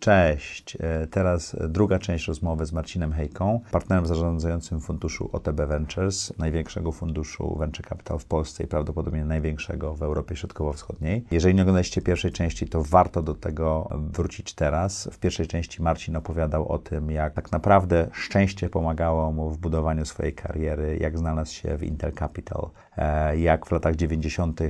[0.00, 0.76] Cześć.
[0.80, 7.56] E, teraz druga część rozmowy z Marcinem Hejką, partnerem zarządzającym funduszu OTB Ventures, największego funduszu
[7.58, 11.24] venture capital w Polsce i prawdopodobnie największego w Europie Środkowo-Wschodniej.
[11.30, 15.08] Jeżeli nie oglądaliście pierwszej części, to warto do tego wrócić teraz.
[15.12, 20.04] W pierwszej części Marcin opowiadał o tym, jak tak naprawdę szczęście pomagało mu w budowaniu
[20.04, 24.60] swojej kariery, jak znalazł się w Intel Capital, e, jak w latach 90.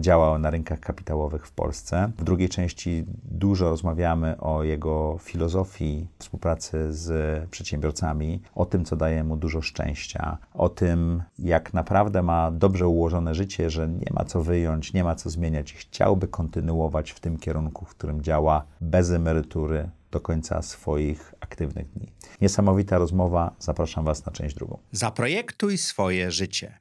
[0.00, 2.12] działał na rynkach kapitałowych w Polsce.
[2.18, 7.10] W drugiej części dużo rozmawiamy o jego filozofii współpracy z
[7.50, 13.34] przedsiębiorcami, o tym, co daje mu dużo szczęścia, o tym, jak naprawdę ma dobrze ułożone
[13.34, 17.38] życie, że nie ma co wyjąć, nie ma co zmieniać i chciałby kontynuować w tym
[17.38, 22.12] kierunku, w którym działa bez emerytury do końca swoich aktywnych dni.
[22.40, 23.54] Niesamowita rozmowa.
[23.58, 24.78] Zapraszam Was na część drugą.
[24.92, 26.78] Zaprojektuj swoje życie.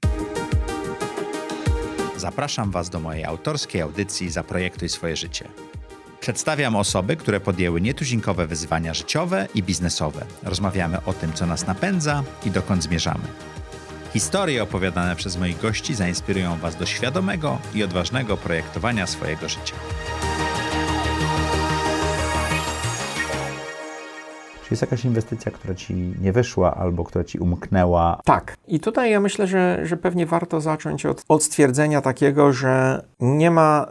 [2.18, 5.48] Zapraszam Was do mojej autorskiej audycji Zaprojektuj swoje życie.
[6.24, 10.26] Przedstawiam osoby, które podjęły nietuzinkowe wyzwania życiowe i biznesowe.
[10.44, 13.24] Rozmawiamy o tym, co nas napędza i dokąd zmierzamy.
[14.14, 19.76] Historie opowiadane przez moich gości zainspirują Was do świadomego i odważnego projektowania swojego życia.
[24.74, 28.22] jest jakaś inwestycja, która ci nie wyszła albo która ci umknęła?
[28.26, 28.58] Tak.
[28.68, 33.52] I tutaj ja myślę, że, że pewnie warto zacząć od, od stwierdzenia takiego, że nie
[33.52, 33.88] ma,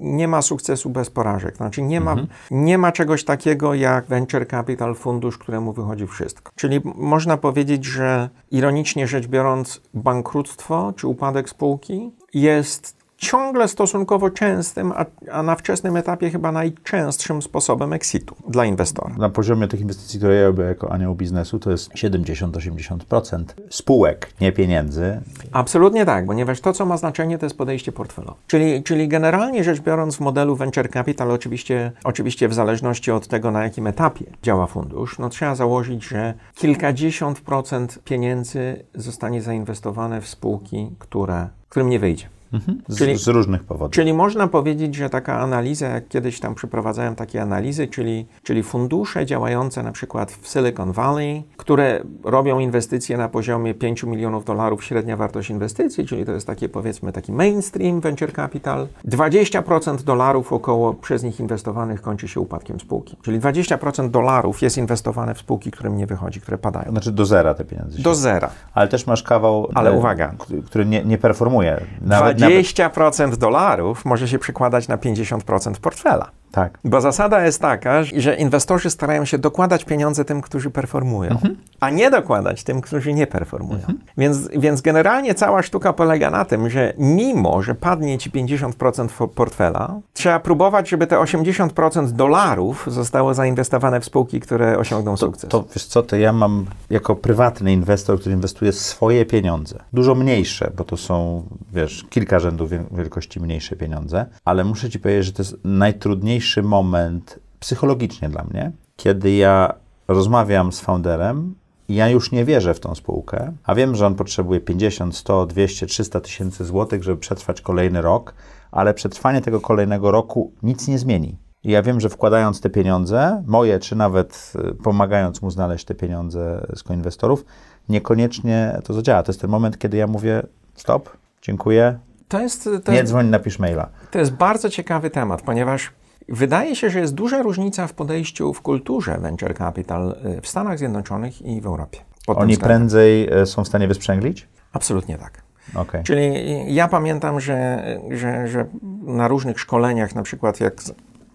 [0.00, 1.56] nie ma sukcesu bez porażek.
[1.56, 2.28] Znaczy nie ma, mhm.
[2.50, 6.52] nie ma czegoś takiego jak venture capital, fundusz, któremu wychodzi wszystko.
[6.56, 14.92] Czyli można powiedzieć, że ironicznie rzecz biorąc, bankructwo czy upadek spółki jest ciągle stosunkowo częstym,
[14.92, 19.14] a, a, na wczesnym etapie chyba najczęstszym sposobem exitu dla inwestora.
[19.18, 24.52] Na poziomie tych inwestycji, które ja robię jako anioł biznesu, to jest 70-80% spółek, nie
[24.52, 25.20] pieniędzy.
[25.52, 28.40] Absolutnie tak, ponieważ to, co ma znaczenie, to jest podejście portfelowe.
[28.46, 33.50] Czyli, czyli generalnie rzecz biorąc w modelu venture capital, oczywiście, oczywiście w zależności od tego,
[33.50, 40.28] na jakim etapie działa fundusz, no trzeba założyć, że kilkadziesiąt procent pieniędzy zostanie zainwestowane w
[40.28, 42.39] spółki, które, którym nie wyjdzie.
[42.52, 42.82] Mhm.
[42.88, 43.92] Z, czyli, z, różnych powodów.
[43.92, 49.26] Czyli można powiedzieć, że taka analiza, jak kiedyś tam przeprowadzałem takie analizy, czyli, czyli fundusze
[49.26, 55.16] działające na przykład w Silicon Valley, które robią inwestycje na poziomie 5 milionów dolarów średnia
[55.16, 58.86] wartość inwestycji, czyli to jest takie powiedzmy taki mainstream venture capital.
[59.08, 63.16] 20% dolarów około przez nich inwestowanych kończy się upadkiem spółki.
[63.22, 66.90] Czyli 20% dolarów jest inwestowane w spółki, którym nie wychodzi, które padają.
[66.90, 68.02] Znaczy do zera te pieniądze.
[68.02, 68.50] Do zera.
[68.74, 70.34] Ale też masz kawał, Ale e, uwaga.
[70.66, 71.80] który nie, nie performuje.
[72.00, 76.30] Nawet 20% dolarów może się przekładać na 50% portfela.
[76.52, 76.78] Tak.
[76.84, 81.56] Bo zasada jest taka, że inwestorzy starają się dokładać pieniądze tym, którzy performują, mhm.
[81.80, 83.78] a nie dokładać tym, którzy nie performują.
[83.78, 83.98] Mhm.
[84.18, 90.00] Więc, więc generalnie cała sztuka polega na tym, że mimo, że padnie ci 50% portfela,
[90.12, 95.50] trzeba próbować, żeby te 80% dolarów zostało zainwestowane w spółki, które osiągną to, sukces.
[95.50, 100.70] To wiesz co, to ja mam jako prywatny inwestor, który inwestuje swoje pieniądze, dużo mniejsze,
[100.76, 105.42] bo to są, wiesz, kilka rzędów wielkości mniejsze pieniądze, ale muszę ci powiedzieć, że to
[105.42, 109.74] jest najtrudniejsze najtrudniejszy moment psychologicznie dla mnie, kiedy ja
[110.08, 111.54] rozmawiam z founderem
[111.88, 115.46] i ja już nie wierzę w tą spółkę, a wiem, że on potrzebuje 50, 100,
[115.46, 118.34] 200, 300 tysięcy złotych, żeby przetrwać kolejny rok,
[118.70, 121.36] ale przetrwanie tego kolejnego roku nic nie zmieni.
[121.64, 125.94] I ja wiem, że wkładając te pieniądze, moje, czy nawet y, pomagając mu znaleźć te
[125.94, 127.44] pieniądze z koinwestorów,
[127.88, 129.22] niekoniecznie to zadziała.
[129.22, 130.42] To jest ten moment, kiedy ja mówię:
[130.74, 131.10] stop,
[131.42, 131.98] dziękuję.
[132.28, 133.88] To jest, to nie jest, dzwoń, napisz maila.
[134.10, 135.92] To jest bardzo ciekawy temat, ponieważ
[136.30, 140.78] Wydaje się, że jest duża różnica w podejściu w kulturze venture capital y, w Stanach
[140.78, 141.98] Zjednoczonych i w Europie.
[142.26, 144.48] Oni prędzej e, są w stanie wysprzęglić?
[144.72, 145.42] Absolutnie tak.
[145.74, 146.02] Okay.
[146.02, 146.34] Czyli
[146.74, 148.66] ja pamiętam, że, że, że
[149.02, 150.82] na różnych szkoleniach, na przykład jak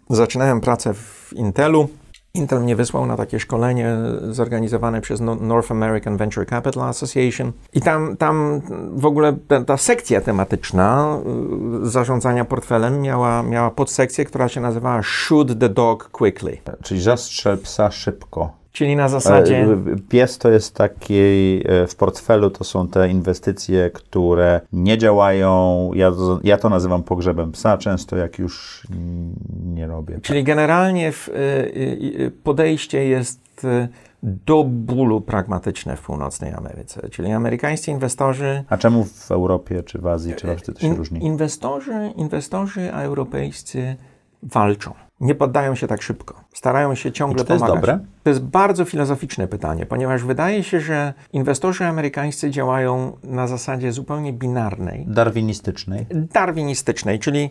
[0.10, 1.90] zaczynałem pracę w Intelu,
[2.36, 3.98] Intel mnie wysłał na takie szkolenie
[4.30, 8.62] zorganizowane przez no-, North American Venture Capital Association i tam, tam
[8.94, 11.18] w ogóle ta, ta sekcja tematyczna
[11.84, 16.58] y, zarządzania portfelem miała, miała podsekcję, która się nazywała Shoot the Dog Quickly.
[16.84, 18.65] Czyli zastrzel psa szybko.
[18.76, 19.58] Czyli na zasadzie.
[19.58, 19.78] E,
[20.10, 21.14] pies to jest taki,
[21.66, 25.92] e, w portfelu to są te inwestycje, które nie działają.
[25.94, 28.84] Ja to, ja to nazywam pogrzebem psa, często jak już
[29.66, 30.20] nie robię.
[30.22, 33.68] Czyli generalnie w, e, podejście jest
[34.24, 37.10] do bólu pragmatyczne w północnej Ameryce.
[37.10, 38.64] Czyli amerykańscy inwestorzy.
[38.70, 41.26] A czemu w Europie, czy w Azji, czy w Afryce to się różni?
[41.26, 43.96] Inwestorzy, inwestorzy europejscy
[44.44, 46.42] walczą nie poddają się tak szybko.
[46.54, 47.70] Starają się ciągle to pomagać.
[47.70, 48.00] Jest dobre?
[48.24, 54.34] To jest bardzo filozoficzne pytanie, ponieważ wydaje się, że inwestorzy amerykańscy działają na zasadzie zupełnie
[54.34, 55.06] binarnej.
[55.08, 56.06] Darwinistycznej.
[56.12, 57.50] Darwinistycznej, czyli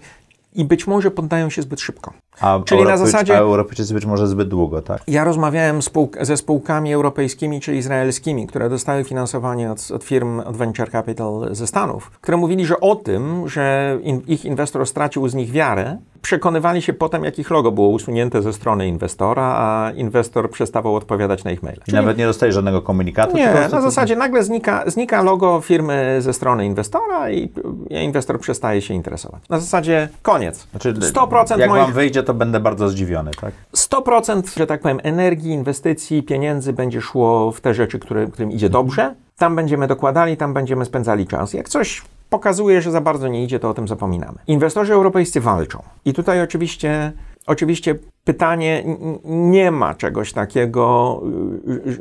[0.54, 2.12] i być może poddają się zbyt szybko.
[2.40, 5.02] A Czyli na Europejczy- zasadzie- A Europejczycy być może zbyt długo, tak?
[5.08, 10.56] Ja rozmawiałem spółk- ze spółkami europejskimi czy izraelskimi, które dostały finansowanie od, od firm od
[10.56, 15.34] Venture Capital ze Stanów, które mówili, że o tym, że in, ich inwestor stracił z
[15.34, 20.50] nich wiarę, przekonywali się potem, jak ich logo było usunięte ze strony inwestora, a inwestor
[20.50, 21.80] przestawał odpowiadać na ich maile.
[21.88, 23.36] I nawet nie dostaje żadnego komunikatu?
[23.36, 27.44] Nie, na zasadzie nagle znika, znika logo firmy ze strony inwestora i
[27.90, 29.48] i inwestor przestaje się interesować.
[29.48, 30.43] Na zasadzie koniec.
[30.52, 33.54] Znaczy, 100% jak moich wam wyjdzie, to będę bardzo zdziwiony, tak?
[33.76, 38.70] 100%, że tak powiem, energii, inwestycji, pieniędzy będzie szło w te rzeczy, które, którym idzie
[38.70, 39.14] dobrze.
[39.36, 41.52] Tam będziemy dokładali, tam będziemy spędzali czas.
[41.52, 44.38] Jak coś pokazuje, że za bardzo nie idzie, to o tym zapominamy.
[44.46, 45.82] Inwestorzy europejscy walczą.
[46.04, 47.12] I tutaj oczywiście,
[47.46, 47.94] oczywiście
[48.24, 48.84] pytanie,
[49.24, 51.20] nie ma czegoś takiego,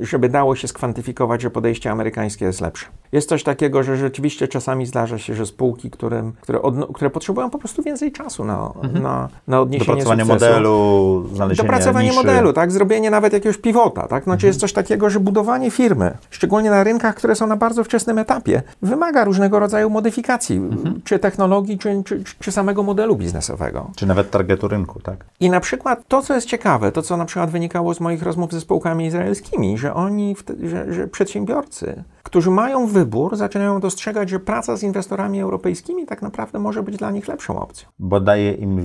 [0.02, 2.86] y, żeby dało się skwantyfikować, że podejście amerykańskie jest lepsze.
[3.12, 6.60] Jest coś takiego, że rzeczywiście czasami zdarza się, że spółki, którym, które,
[6.94, 8.72] które potrzebują po prostu więcej czasu na,
[9.02, 10.46] na, na odniesienie Dopracowanie sukcesu.
[10.52, 12.18] modelu, znalezienie Dopracowanie niszy.
[12.20, 12.72] modelu, tak?
[12.72, 14.24] Zrobienie nawet jakiegoś pivota, tak?
[14.24, 14.48] Znaczy Mhm.
[14.50, 18.62] jest coś takiego, że budowanie firmy, szczególnie na rynkach, które są na bardzo wczesnym etapie,
[18.82, 21.02] wymaga różnego rodzaju modyfikacji, Mhm.
[21.04, 23.92] czy technologii, czy, czy, czy samego modelu biznesowego.
[23.96, 25.26] Czy nawet targetu rynku, tak?
[25.40, 28.52] I na przykład to, co jest ciekawe, to co na przykład wynikało z moich rozmów
[28.52, 34.76] ze spółkami izraelskimi, że oni, że, że przedsiębiorcy, którzy mają wybór, zaczynają dostrzegać, że praca
[34.76, 37.90] z inwestorami europejskimi tak naprawdę może być dla nich lepszą opcją.
[38.00, 38.80] Bo daje im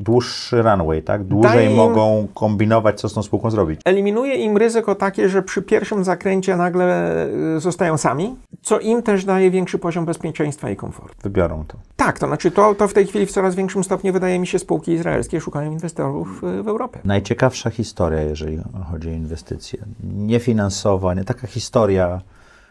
[0.00, 1.24] dłuższy runway, tak?
[1.24, 3.80] Dłużej mogą kombinować, co z tą spółką zrobić.
[3.84, 7.16] eliminuje im ryzyko takie, że przy pierwszym zakręcie nagle
[7.56, 11.16] y, zostają sami, co im też daje większy poziom bezpieczeństwa i komfortu.
[11.22, 11.76] Wybiorą to.
[11.96, 14.58] Tak, to znaczy to, to w tej chwili w coraz większym stopniu wydaje mi się
[14.58, 17.00] spółki izraelskie szukają inwestorów y, w Europie.
[17.04, 18.58] Najciekawsza historia, jeżeli
[18.90, 19.84] chodzi o inwestycje.
[20.02, 22.20] Nie finansowa, nie taka historia,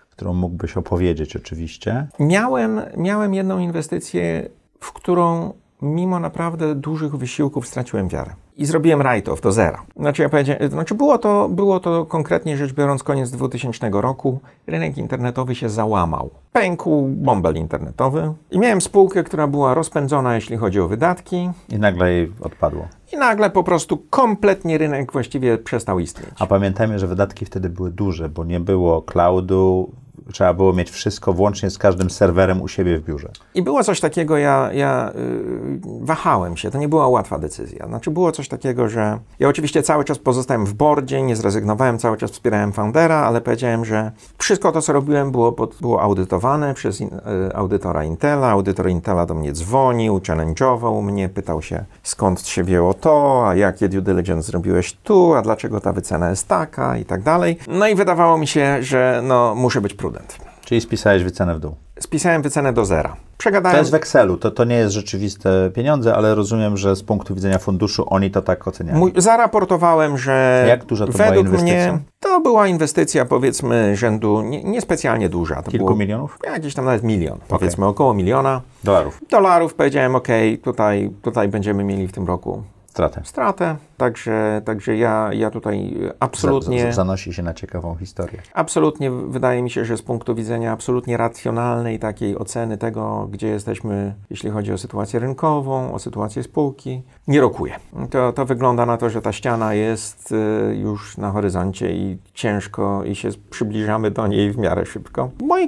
[0.09, 2.07] którą mógłbyś opowiedzieć oczywiście.
[2.19, 4.49] Miałem, miałem jedną inwestycję,
[4.79, 8.35] w którą mimo naprawdę dużych wysiłków straciłem wiarę.
[8.59, 9.81] I zrobiłem write-off do zera.
[9.95, 14.39] Znaczy, ja powiedziałem, znaczy było, to, było to konkretnie rzecz biorąc koniec 2000 roku.
[14.67, 16.29] Rynek internetowy się załamał.
[16.53, 18.33] Pękł bąbel internetowy.
[18.51, 21.49] I miałem spółkę, która była rozpędzona, jeśli chodzi o wydatki.
[21.69, 22.87] I nagle jej odpadło.
[23.13, 26.29] I nagle po prostu kompletnie rynek właściwie przestał istnieć.
[26.39, 29.91] A pamiętajmy, że wydatki wtedy były duże, bo nie było cloudu,
[30.33, 33.29] trzeba było mieć wszystko włącznie z każdym serwerem u siebie w biurze.
[33.55, 37.87] I było coś takiego, ja, ja y, wahałem się, to nie była łatwa decyzja.
[37.87, 42.17] Znaczy było coś takiego, że ja oczywiście cały czas pozostałem w bordzie, nie zrezygnowałem, cały
[42.17, 47.09] czas wspierałem foundera, ale powiedziałem, że wszystko to, co robiłem, było, było audytowane przez in,
[47.49, 48.49] y, audytora Intela.
[48.49, 53.89] Audytor Intela do mnie dzwonił, challenge'ował mnie, pytał się, skąd się wzięło to, a jakie
[53.89, 57.57] due diligence zrobiłeś tu, a dlaczego ta wycena jest taka i tak dalej.
[57.67, 60.18] No i wydawało mi się, że no, muszę być prudent.
[60.65, 61.75] Czyli spisałeś wycenę w dół.
[61.99, 63.09] Spisałem wycenę do zera.
[63.09, 63.77] To Przegadałem...
[63.77, 67.57] jest w Excelu, to, to nie jest rzeczywiste pieniądze, ale rozumiem, że z punktu widzenia
[67.57, 68.99] funduszu oni to tak oceniają.
[68.99, 71.91] Mój, zaraportowałem, że Jak duża to była według inwestycja?
[71.93, 75.61] mnie to była inwestycja powiedzmy rzędu nie- niespecjalnie duża.
[75.61, 79.21] To Kilku było milionów Jakieś tam nawet milion, powiedzmy około miliona dolarów.
[79.29, 79.73] dolarów.
[79.73, 80.27] Powiedziałem, ok,
[80.63, 83.21] tutaj, tutaj będziemy mieli w tym roku Stratę.
[83.23, 86.93] stratę, także, także ja, ja tutaj absolutnie...
[86.93, 88.41] Zanosi się na ciekawą historię.
[88.53, 94.13] Absolutnie wydaje mi się, że z punktu widzenia absolutnie racjonalnej takiej oceny tego, gdzie jesteśmy,
[94.29, 97.75] jeśli chodzi o sytuację rynkową, o sytuację spółki, nie rokuje.
[98.09, 103.03] To, to wygląda na to, że ta ściana jest y, już na horyzoncie i ciężko
[103.03, 105.29] i się przybliżamy do niej w miarę szybko.
[105.41, 105.67] Moi,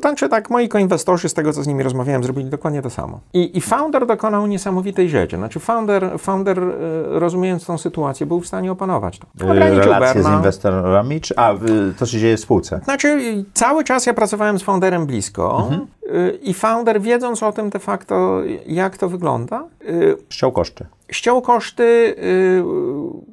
[0.00, 3.20] znaczy tak, moi koinwestorzy, z tego co z nimi rozmawiałem, zrobili dokładnie to samo.
[3.32, 5.36] I, i founder dokonał niesamowitej rzeczy.
[5.36, 6.72] Znaczy founder, founder y,
[7.06, 9.26] rozumiejąc tą sytuację, był w stanie opanować to.
[9.44, 11.54] Ograniczył Relacje z inwestorami, czy, a
[11.98, 12.80] to się dzieje w spółce.
[12.84, 13.18] Znaczy,
[13.54, 15.68] cały czas ja pracowałem z founderem blisko
[16.02, 20.86] y, i founder, wiedząc o tym de facto, jak to wygląda, y, Ściął koszty.
[21.10, 22.62] ściął koszty, y,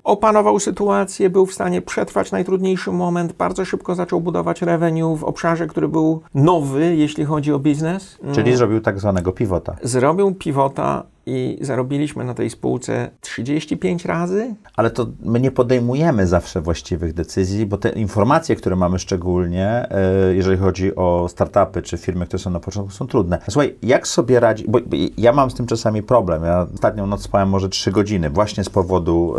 [0.03, 5.67] opanował sytuację, był w stanie przetrwać najtrudniejszy moment, bardzo szybko zaczął budować revenue w obszarze,
[5.67, 8.17] który był nowy, jeśli chodzi o biznes.
[8.31, 9.75] Czyli zrobił tak zwanego pivota.
[9.83, 14.55] Zrobił pivota i zarobiliśmy na tej spółce 35 razy.
[14.75, 20.35] Ale to my nie podejmujemy zawsze właściwych decyzji, bo te informacje, które mamy szczególnie, e,
[20.35, 23.39] jeżeli chodzi o startupy czy firmy, które są na początku, są trudne.
[23.49, 24.79] Słuchaj, jak sobie radzi, bo
[25.17, 26.43] ja mam z tym czasami problem.
[26.43, 29.35] Ja ostatnią noc spałem może 3 godziny, właśnie z powodu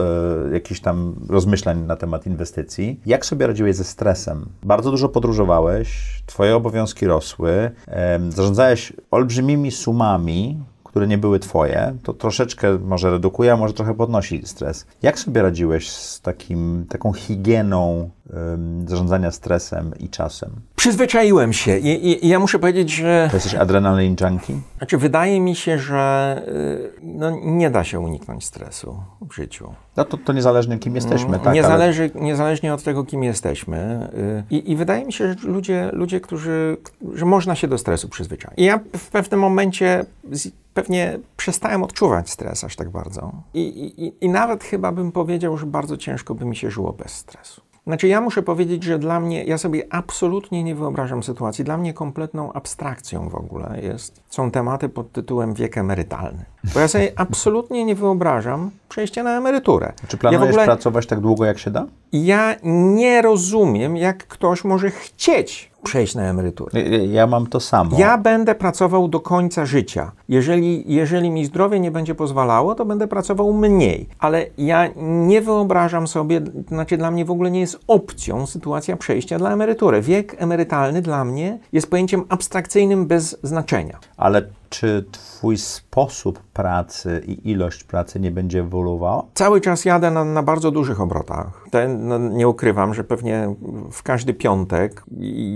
[0.50, 3.00] e, jakichś tam rozmyślań na temat inwestycji.
[3.06, 4.46] Jak sobie radziłeś ze stresem?
[4.62, 10.58] Bardzo dużo podróżowałeś, twoje obowiązki rosły, em, zarządzałeś olbrzymimi sumami,
[10.90, 14.86] które nie były twoje, to troszeczkę może redukuje, a może trochę podnosi stres.
[15.02, 18.10] Jak sobie radziłeś z takim, taką higieną
[18.54, 20.50] ym, zarządzania stresem i czasem?
[20.76, 24.54] Przyzwyczaiłem się i, i, i ja muszę powiedzieć, że To jesteś adrenalin junkie?
[24.78, 28.96] znaczy, wydaje mi się, że y, no, nie da się uniknąć stresu
[29.30, 29.74] w życiu.
[29.96, 31.54] No to, to niezależnie kim jesteśmy, tak?
[31.54, 34.08] nie ale- niezależnie od tego, kim jesteśmy.
[34.50, 36.76] y, I, I wydaje mi się, że ludzie, ludzie którzy,
[37.14, 38.58] że można się do stresu przyzwyczaić.
[38.58, 43.32] I ja w pewnym momencie z, pewnie przestałem odczuwać stres aż tak bardzo.
[43.54, 47.12] I, i, I nawet chyba bym powiedział, że bardzo ciężko by mi się żyło bez
[47.12, 47.60] stresu.
[47.86, 51.64] Znaczy, ja muszę powiedzieć, że dla mnie, ja sobie absolutnie nie wyobrażam sytuacji.
[51.64, 56.44] Dla mnie kompletną abstrakcją w ogóle jest, są tematy pod tytułem wiek emerytalny.
[56.74, 59.92] Bo ja sobie absolutnie nie wyobrażam przejścia na emeryturę.
[60.08, 61.86] Czy planujesz ja ogóle, pracować tak długo, jak się da?
[62.12, 66.82] ja nie rozumiem, jak ktoś może chcieć przejść na emeryturę.
[66.82, 67.98] Ja- mam to samo.
[67.98, 70.12] Ja będę pracował do końca życia.
[70.28, 74.08] Jeżeli, jeżeli mi zdrowie nie będzie pozwalało, to będę pracował mniej.
[74.18, 79.38] Ale ja nie wyobrażam sobie, znaczy dla mnie w ogóle nie jest opcją sytuacja przejścia
[79.38, 80.00] dla emerytury.
[80.02, 83.98] Wiek emerytalny dla mnie jest pojęciem abstrakcyjnym bez znaczenia.
[84.16, 89.22] Ale czy twój sposób pracy i ilość pracy nie będzie ewoluowała?
[89.34, 91.59] Cały czas jadę na, na bardzo dużych obrotach.
[91.70, 93.54] Ten, no, nie ukrywam, że pewnie
[93.92, 95.04] w każdy piątek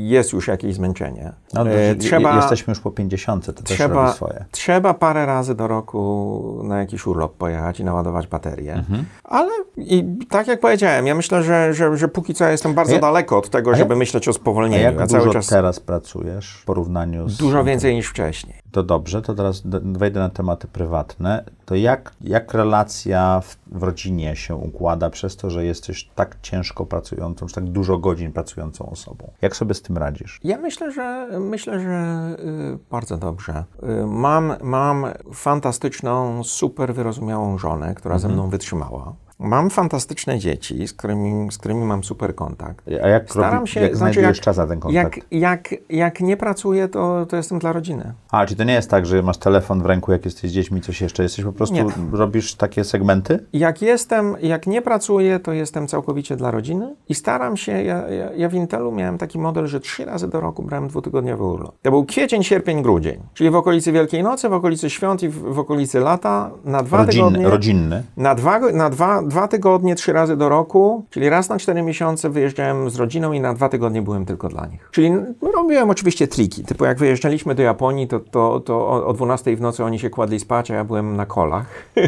[0.04, 1.32] jest już jakieś zmęczenie.
[1.54, 2.36] No, E, trzeba...
[2.36, 4.44] Jesteśmy już po 50, to też robi trzeba, swoje.
[4.50, 8.74] trzeba parę razy do roku na jakiś urlop pojechać i naładować baterię.
[8.74, 9.04] Mhm.
[9.24, 12.94] Ale i tak jak powiedziałem, ja myślę, że, że, że póki co jestem bardzo A
[12.94, 14.82] ja- daleko od tego, a ja- żeby myśleć o A spowolnieniu.
[14.84, 17.36] jak Ja dużo czas teraz pracujesz w porównaniu z...
[17.36, 18.54] dużo więcej niż wcześniej.
[18.72, 21.44] To dobrze, to teraz wejdę na tematy prywatne.
[21.64, 26.86] To jak, jak relacja w, w rodzinie się układa przez to, że jesteś tak ciężko
[26.86, 29.30] pracującą, czy tak dużo godzin pracującą osobą?
[29.42, 30.40] Jak sobie z tym radzisz?
[30.44, 32.26] Ja myślę, że myślę, że
[32.74, 33.64] y, bardzo dobrze.
[34.02, 38.30] Y, mam, mam fantastyczną, super wyrozumiałą żonę, która Mhm.
[38.32, 39.14] ze mną wytrzymała.
[39.38, 42.84] Mam fantastyczne dzieci, z którymi, z którymi mam super kontakt.
[43.02, 45.16] A jak, Staram robi, się, jak znaczy znajdujesz jak- czas na ten kontakt?
[45.16, 48.12] Jak, jak, jak nie pracuję, to, to jestem dla rodziny.
[48.30, 50.80] A, czyli to nie jest tak, że masz telefon w ręku, jak jesteś z dziećmi,
[50.80, 51.22] coś jeszcze.
[51.22, 51.84] Jesteś po prostu, Nie.
[52.12, 53.44] robisz takie segmenty?
[53.52, 58.32] Jak jestem, jak nie pracuję, to jestem całkowicie dla rodziny i staram się, ja, ja,
[58.36, 61.74] ja w Intelu miałem taki model, że trzy razy do roku brałem dwutygodniowy urlop.
[61.82, 65.38] To był kwiecień, sierpień, grudzień, czyli w okolicy Wielkiej Nocy, w okolicy świąt i w,
[65.54, 67.48] w okolicy lata, na dwa Rodzinny, tygodnie.
[67.48, 68.02] rodzinny.
[68.16, 72.30] Na, dwa, na dwa, dwa tygodnie, trzy razy do roku, czyli raz na cztery miesiące
[72.30, 74.88] wyjeżdżałem z rodziną i na dwa tygodnie byłem tylko dla nich.
[74.92, 79.12] Czyli n- robiłem oczywiście triki, typu jak wyjeżdżaliśmy do Japonii, to, to, to o, o
[79.12, 81.66] 12 w nocy oni się kładli spać, a ja byłem na kolach.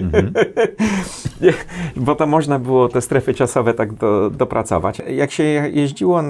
[1.96, 5.02] Bo to można było te strefy czasowe tak do, dopracować.
[5.08, 6.22] Jak się je- jeździło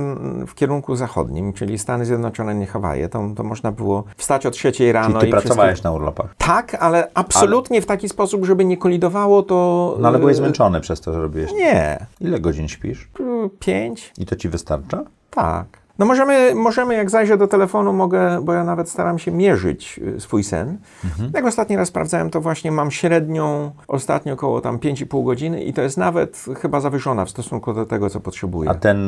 [0.46, 4.92] w kierunku zachodnim, czyli Stany Zjednoczone, nie Hawaje, to, to można było wstać o trzeciej
[4.92, 6.34] rano Czyli ty i pracowałeś na urlopach.
[6.38, 9.96] tak, ale absolutnie w taki sposób, żeby nie kolidowało to...
[10.00, 10.42] No ale byłeś y,
[10.76, 11.52] zmęczony przez to, że robiłeś.
[11.52, 12.06] Nie.
[12.20, 13.08] Ile godzin śpisz?
[13.20, 14.12] Y, Pięć?
[14.18, 15.04] I to ci wystarcza?
[15.30, 15.66] Tak.
[15.98, 20.20] No możemy, możemy, jak zajrzę do telefonu, mogę, bo ja nawet staram się mierzyć y,
[20.20, 20.78] swój sen.
[21.34, 25.82] Jak ostatni raz sprawdzałem, to właśnie mam średnią ostatnio około tam 5,5 godziny i to
[25.82, 28.70] jest nawet chyba zawyżona w stosunku do tego, co potrzebuję.
[28.70, 28.98] A ten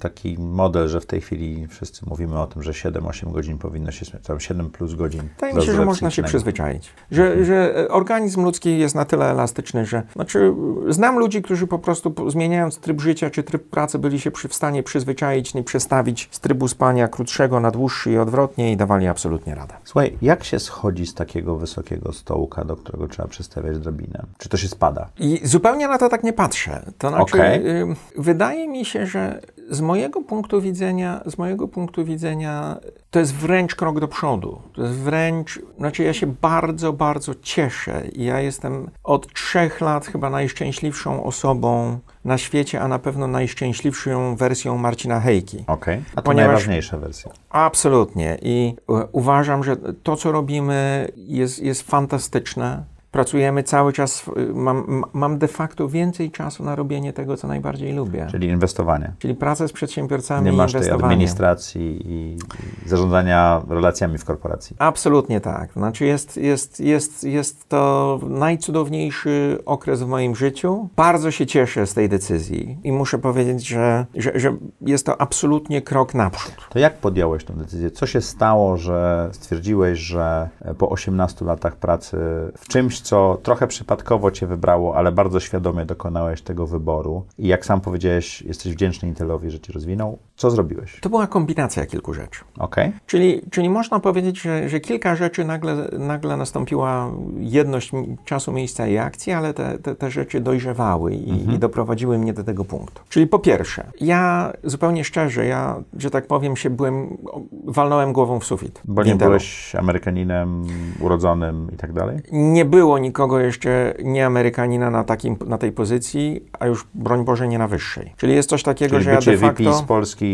[0.00, 4.04] taki model, że w tej chwili wszyscy mówimy o tym, że 7-8 godzin powinno się
[4.04, 5.22] spać, tam 7 plus godzin.
[5.34, 6.90] Wydaje mi się, że można się przyzwyczaić.
[7.10, 10.02] Że, że organizm ludzki jest na tyle elastyczny, że.
[10.12, 10.54] Znaczy,
[10.88, 14.54] znam ludzi, którzy po prostu zmieniając tryb życia czy tryb pracy, byli się przy, w
[14.54, 19.54] stanie przyzwyczaić i przestawić z trybu spania krótszego na dłuższy i odwrotnie i dawali absolutnie
[19.54, 19.74] radę.
[19.84, 24.22] Słuchaj, jak się schodzi z takiego wysokiego stołka, do którego trzeba przestawiać drabinę?
[24.38, 25.08] Czy to się spada?
[25.18, 26.82] I zupełnie na to tak nie patrzę.
[26.98, 27.68] To znaczy, Okej.
[27.68, 29.40] y, wydaje mi się, że
[29.70, 32.76] z mojego punktu widzenia, z mojego punktu widzenia,
[33.10, 34.62] to jest wręcz krok do przodu.
[34.74, 38.02] To jest wręcz, znaczy ja się bardzo, bardzo cieszę.
[38.12, 44.36] I Ja jestem od trzech lat chyba najszczęśliwszą osobą na świecie, a na pewno najszczęśliwszą
[44.36, 45.64] wersją Marcina Hejki.
[45.66, 46.02] Okej.
[46.12, 47.30] A to Ponieważ- najważniejsza wersja.
[47.50, 48.38] Absolutnie.
[48.42, 48.76] I
[49.12, 52.84] uważam, że to, co robimy, jest, jest fantastyczne.
[53.16, 58.26] Pracujemy cały czas, mam, mam de facto więcej czasu na robienie tego, co najbardziej lubię.
[58.30, 59.12] Czyli inwestowanie.
[59.18, 62.36] Czyli pracę z przedsiębiorcami Nie masz tej administracji i,
[62.84, 64.76] i zarządzania relacjami w korporacji.
[64.78, 65.72] Absolutnie tak.
[65.72, 70.88] Znaczy jest, jest, jest, jest to najcudowniejszy okres w moim życiu.
[70.96, 75.82] Bardzo się cieszę z tej decyzji i muszę powiedzieć, że, że, że jest to absolutnie
[75.82, 76.54] krok naprzód.
[76.70, 77.90] To jak podjąłeś tę decyzję?
[77.90, 82.16] Co się stało, że stwierdziłeś, że po 18 latach pracy
[82.58, 87.66] w czymś, co trochę przypadkowo cię wybrało, ale bardzo świadomie dokonałeś tego wyboru i jak
[87.66, 90.18] sam powiedziałeś, jesteś wdzięczny Intelowi, że cię rozwinął.
[90.36, 91.00] Co zrobiłeś?
[91.00, 92.44] To była kombinacja kilku rzeczy.
[92.58, 92.92] Okej?
[93.06, 97.92] Czyli, czyli można powiedzieć, że, że kilka rzeczy nagle, nagle nastąpiła jedność
[98.24, 102.44] czasu, miejsca i akcji, ale te, te, te rzeczy dojrzewały i, i doprowadziły mnie do
[102.44, 103.02] tego punktu.
[103.08, 107.16] Czyli po pierwsze, ja zupełnie szczerze, ja, że tak powiem, się byłem,
[107.64, 108.80] walnąłem głową w sufit.
[108.84, 109.30] Bo nie Intelu.
[109.30, 110.64] byłeś Amerykaninem
[111.00, 112.18] urodzonym i tak dalej?
[112.32, 117.48] Nie było nikogo jeszcze nie Amerykanina na, takim, na tej pozycji, a już broń Boże
[117.48, 118.12] nie na wyższej.
[118.16, 119.64] Czyli jest coś takiego, Czyli że ja de facto...
[119.64, 120.25] VP z Polski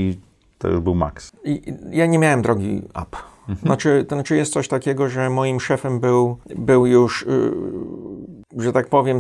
[0.59, 1.33] to już był maks.
[1.45, 3.17] I, ja nie miałem drogi up.
[3.63, 7.27] Znaczy, to znaczy jest coś takiego, że moim szefem był, był już,
[8.55, 9.19] yy, że tak powiem,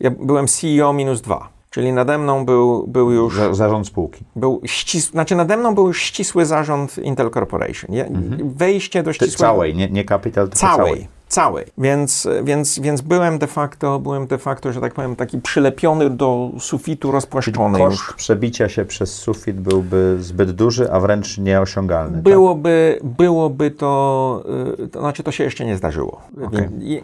[0.00, 1.48] ja byłem CEO minus dwa.
[1.70, 4.24] Czyli nade mną był, był już, Za, zarząd spółki.
[4.36, 7.94] był ścis, znaczy nade mną był już ścisły zarząd Intel Corporation.
[7.94, 8.04] Ja,
[8.44, 9.52] Wejście do Ty, ścisłego...
[9.52, 10.76] całej, nie, nie Capital, Całej.
[10.76, 11.08] całej.
[11.30, 11.64] Całej.
[11.78, 16.50] Więc, więc, więc byłem de facto, byłem de facto, że tak powiem, taki przylepiony do
[16.58, 17.88] sufitu rozpłaszczony już.
[18.06, 22.12] Koszt przebicia się przez sufit byłby zbyt duży, a wręcz nieosiągalny.
[22.14, 22.22] tak?
[22.22, 24.42] Byłoby, byłoby to,
[24.84, 26.20] y, to znaczy to się jeszcze nie zdarzyło.
[26.46, 26.68] Okej.
[26.80, 27.02] I-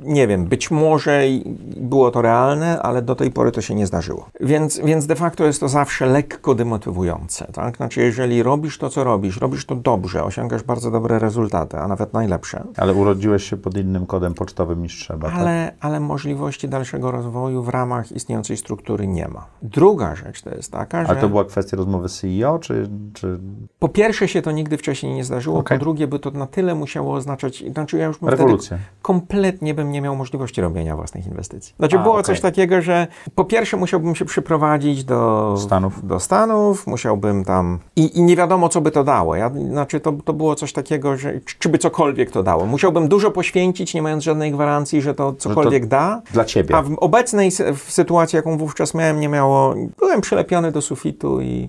[0.00, 1.22] Nie wiem, być może
[1.76, 4.28] było to realne, ale do tej pory to się nie zdarzyło.
[4.40, 7.46] Więc, więc de facto jest to zawsze lekko demotywujące.
[7.52, 7.76] Tak?
[7.76, 12.12] Znaczy, jeżeli robisz to, co robisz, robisz to dobrze, osiągasz bardzo dobre rezultaty, a nawet
[12.12, 15.28] najlepsze, Ale urodziłeś się pod innym kodem pocztowym niż trzeba.
[15.28, 15.38] tak?
[15.38, 19.46] ale, ale możliwości dalszego rozwoju w ramach istniejącej struktury nie ma.
[19.62, 21.10] Druga rzecz to jest taka, że...
[21.10, 23.38] Ale to była kwestia rozmowy z CEO, czy, czy
[23.78, 25.78] Po pierwsze się to nigdy wcześniej nie zdarzyło, Okej.
[25.78, 28.78] po drugie by to na tyle musiało oznaczać, znaczy ja już rewolucja?
[29.02, 31.74] kompletnie bym nie miał możliwości robienia własnych inwestycji.
[31.78, 32.24] Znaczy A, było okej.
[32.24, 36.06] coś takiego, że po pierwsze musiałbym się przyprowadzić do Stanów.
[36.06, 39.36] do Stanów musiałbym tam i, i nie wiadomo co by to dało.
[39.36, 42.66] Ja, znaczy to, to było coś takiego, że czy, czy by cokolwiek to dało.
[42.66, 43.53] Musiałbym dużo poświęcić,
[43.94, 46.22] nie mając żadnej gwarancji, że to cokolwiek da.
[46.32, 46.76] Dla ciebie.
[46.76, 49.74] A w obecnej w sytuacji, jaką wówczas miałem, nie miało.
[49.98, 51.68] Byłem przylepiony do sufitu i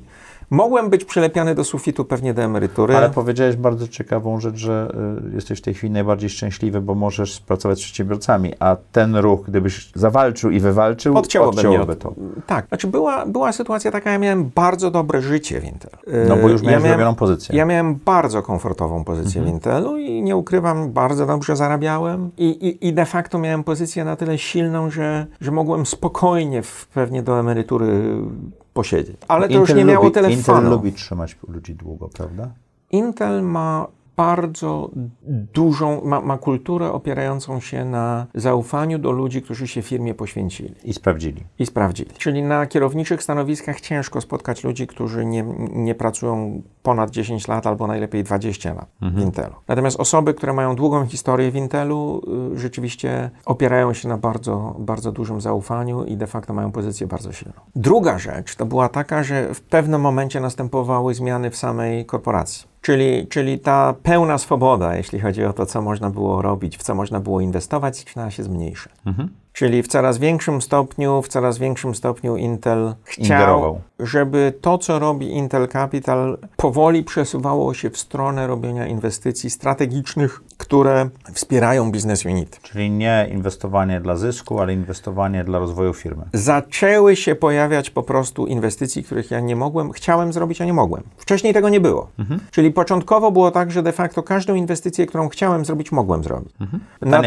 [0.49, 2.95] mogłem być przylepiony do sufitu pewnie do emerytury.
[2.97, 4.91] Ale powiedziałeś bardzo ciekawą rzecz, że
[5.31, 9.39] y, jesteś w tej chwili najbardziej szczęśliwy, bo możesz pracować z przedsiębiorcami, a ten ruch,
[9.47, 12.13] gdybyś zawalczył i wywalczył, odcięłoby mnie to.
[12.47, 15.91] Tak, znaczy była, była sytuacja taka, ja miałem bardzo dobre życie w Intel.
[16.27, 17.55] No bo już Yy, miałeś ja miałem, pozycję.
[17.57, 19.45] ja miałem bardzo komfortową pozycję Mhm.
[19.45, 24.05] w Intelu i nie ukrywam, bardzo dobrze zarabiałem i, i, i de facto miałem pozycję
[24.05, 27.87] na tyle silną, że, że mogłem spokojnie w, pewnie do emerytury
[28.75, 29.17] posiedzieć.
[29.27, 30.69] Ale to już Intel nie miało lubi, tyle Intel fanu.
[30.69, 32.49] lubi trzymać ludzi długo, prawda?
[32.91, 34.89] Intel ma bardzo
[35.53, 40.93] dużą, ma, ma kulturę opierającą się na zaufaniu do ludzi, którzy się firmie poświęcili I
[40.93, 41.43] sprawdzili.
[41.59, 42.11] i sprawdzili.
[42.17, 47.87] Czyli na kierowniczych stanowiskach ciężko spotkać ludzi, którzy nie, nie pracują ponad 10 lat albo
[47.87, 49.53] najlepiej 20 lat w Intelu.
[49.67, 52.21] Natomiast osoby, które mają długą historię w Intelu,
[52.53, 57.31] y, rzeczywiście opierają się na bardzo, bardzo dużym zaufaniu i de facto mają pozycję bardzo
[57.31, 57.53] silną.
[57.75, 62.74] Druga rzecz to była taka, że w pewnym momencie następowały zmiany w samej korporacji.
[62.85, 66.95] Czyli, czyli ta pełna swoboda, jeśli chodzi o to, co można było robić, w co
[66.95, 68.93] można było inwestować, zaczynała się zmniejszać.
[69.53, 73.81] Czyli w coraz większym stopniu, w coraz większym stopniu Intel chciał, Ingerował.
[73.99, 81.09] żeby to, co robi Intel Capital, powoli przesuwało się w stronę robienia inwestycji strategicznych, które
[81.33, 82.59] wspierają business unit.
[82.61, 86.23] Czyli nie inwestowanie dla zysku, ale inwestowanie dla rozwoju firmy.
[86.33, 91.03] Zaczęły się pojawiać po prostu inwestycji, których ja nie mogłem, chciałem zrobić, a nie mogłem.
[91.17, 92.07] Wcześniej tego nie było.
[92.51, 96.53] Czyli początkowo było tak, że de facto każdą inwestycję, którą chciałem zrobić, mogłem zrobić.
[97.01, 97.21] Na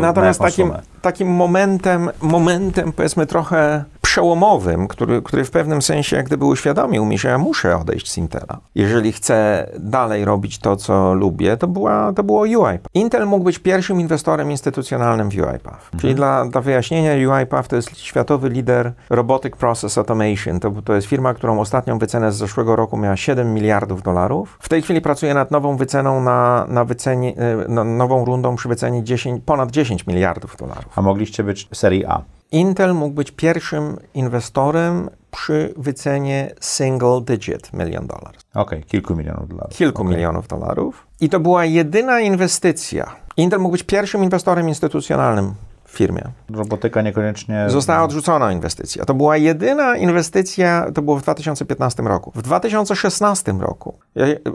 [0.00, 6.26] natomiast jaką takim, takim momentem, momentem powiedzmy trochę przełomowym, który, który w pewnym sensie jak
[6.26, 8.60] gdyby uświadomił mi, że ja muszę odejść z Intela.
[8.74, 12.94] Jeżeli chcę dalej robić to, co lubię, to, była, to było UiPath.
[12.94, 15.90] Intel mógł być pierwszym inwestorem instytucjonalnym w UiPath.
[16.00, 20.60] Czyli dla, dla wyjaśnienia UiPath to jest światowy lider Robotic Process Automation.
[20.60, 24.58] To, to jest firma, którą ostatnią wycenę z zeszłego roku miała 7 miliardów dolarów.
[24.60, 28.68] W tej chwili pracuje nad nową wyceną na, na wycenie, e, no, nową rundą przy
[28.68, 30.98] wycenie 10, ponad 10 miliardów dolarów.
[30.98, 32.22] A mogliście być serii A.
[32.52, 38.44] Intel mógł być pierwszym inwestorem przy wycenie single digit million dollars.
[38.54, 39.76] Okej, kilku milionów dolarów.
[39.76, 40.14] Kilku Okej.
[40.14, 41.06] milionów dolarów.
[41.20, 43.16] I to była jedyna inwestycja.
[43.36, 45.54] Intel mógł być pierwszym inwestorem instytucjonalnym
[45.90, 46.22] w firmie.
[46.50, 47.64] Robotyka niekoniecznie...
[47.68, 49.04] Została odrzucona inwestycja.
[49.04, 52.32] To była jedyna inwestycja, to było w 2015 roku.
[52.34, 53.98] W 2016 roku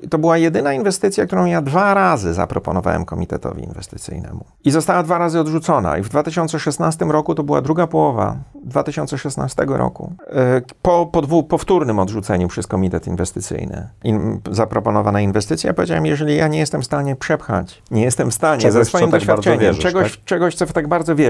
[0.10, 4.46] to była jedyna inwestycja, którą ja dwa razy zaproponowałem komitetowi inwestycyjnemu.
[4.64, 5.98] I została dwa razy odrzucona.
[5.98, 10.14] I w 2016 roku to była druga połowa 2016 roku.
[10.28, 16.36] E, Po, po dwu, powtórnym odrzuceniu przez komitet inwestycyjny in, zaproponowana inwestycja, ja powiedziałem, jeżeli
[16.36, 19.60] ja nie jestem w stanie przepchać, nie jestem w stanie Czegoś, ze swoim tak doświadczeniem,
[19.60, 21.25] wierzysz, czegoś, czegoś, co w tak bardzo wierzę,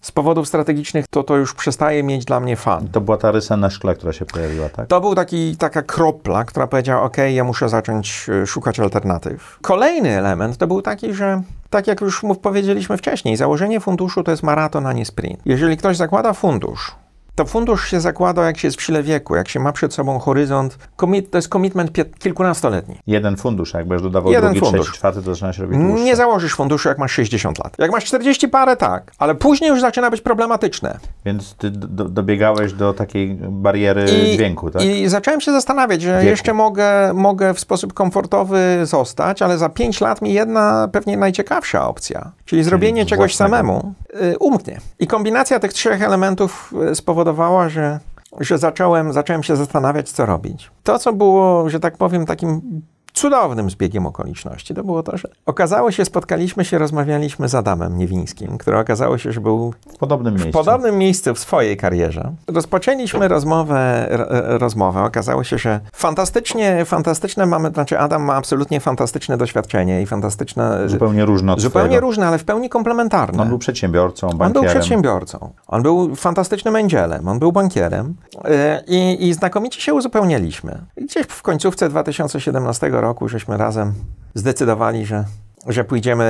[0.00, 2.88] z powodów strategicznych, to to już przestaje mieć dla mnie fan.
[2.88, 4.86] To była ta rysa na szkle, która się pojawiła, tak?
[4.86, 9.58] To był taki, taka kropla, która powiedziała, ok, ja muszę zacząć e, szukać alternatyw.
[9.62, 14.42] Kolejny element to był taki, że tak jak już powiedzieliśmy wcześniej, założenie funduszu to jest
[14.42, 15.40] maraton, a nie sprint.
[15.44, 16.94] Jeżeli ktoś zakłada fundusz,
[17.34, 20.18] to fundusz się zakłada, jak się jest w sile wieku, jak się ma przed sobą
[20.18, 20.78] horyzont.
[20.96, 22.98] Commit, to jest commitment kilkunastoletni.
[23.06, 24.80] Jeden fundusz, jak będziesz dodawał Jeden drugi, fundusz.
[24.86, 26.04] trzeci, czwarty, to zaczyna się robić dłuższe.
[26.04, 27.74] Nie założysz funduszu, jak masz 60 lat.
[27.78, 30.98] Jak masz 40 parę, tak, ale później już zaczyna być problematyczne.
[31.24, 34.82] Więc ty do, dobiegałeś do takiej bariery dźwięku, tak?
[34.84, 36.26] I zacząłem się zastanawiać, że Wieku.
[36.26, 41.88] jeszcze mogę, mogę w sposób komfortowy zostać, ale za 5 lat mi jedna pewnie najciekawsza
[41.88, 43.50] opcja, czyli zrobienie czegoś własnego.
[43.56, 44.80] samemu, y, umknie.
[44.98, 46.94] I kombinacja tych trzech elementów y,
[47.24, 48.00] spowodowała, że,
[48.40, 50.70] że zacząłem, zacząłem się zastanawiać, co robić.
[50.82, 52.82] To, co było, że tak powiem, takim
[53.14, 58.58] cudownym zbiegiem okoliczności, to było to, że okazało się, spotkaliśmy się, rozmawialiśmy z Adamem Niewińskim,
[58.58, 60.50] który okazało się, że był W podobnym miejscu.
[60.50, 62.32] w podobnym miejscu w swojej karierze.
[62.46, 65.02] Rozpoczęliśmy rozmowę, ro- e, rozmowę.
[65.02, 70.88] Okazało się, że fantastycznie, fantastyczne mamy, znaczy Adam ma absolutnie fantastyczne doświadczenie i fantastyczne...
[70.88, 72.06] Zupełnie różne od Zupełnie twojego.
[72.06, 73.42] różne, ale w pełni komplementarne.
[73.42, 74.46] On był przedsiębiorcą, bankierem.
[74.46, 75.50] On był przedsiębiorcą.
[75.68, 77.28] On był fantastycznym angielem.
[77.28, 78.14] On był bankierem.
[78.44, 80.78] E, I, i znakomicie się uzupełnialiśmy.
[80.96, 83.94] Gdzieś w końcówce 2017 roku żeśmy razem
[84.34, 85.24] zdecydowali, że,
[85.66, 86.24] że pójdziemy,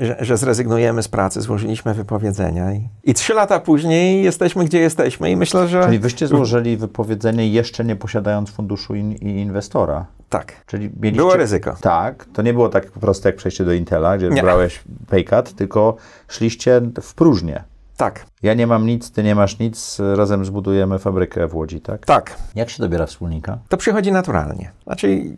[0.00, 1.40] e, że, że zrezygnujemy z pracy.
[1.40, 2.72] Złożyliśmy wypowiedzenia.
[2.72, 5.30] I, I trzy lata później jesteśmy, gdzie jesteśmy.
[5.30, 5.84] I myślę, że...
[5.84, 10.06] Czyli wyście złożyli wypowiedzenie jeszcze nie posiadając funduszu in, i inwestora.
[10.28, 10.52] Tak.
[10.66, 11.16] Czyli mieliście...
[11.22, 11.76] Było ryzyko.
[11.80, 14.42] Tak, to nie było tak proste jak przejście do Intela, gdzie Nie.
[14.42, 15.96] brałeś pay cut, tylko
[16.28, 17.64] szliście w próżnię.
[17.96, 18.26] Tak.
[18.42, 22.06] Ja nie mam nic, ty nie masz nic, razem zbudujemy fabrykę w Łodzi, tak?
[22.06, 22.36] Tak.
[22.54, 23.58] Jak się dobiera wspólnika?
[23.68, 24.70] To przychodzi naturalnie.
[24.84, 25.36] Znaczy,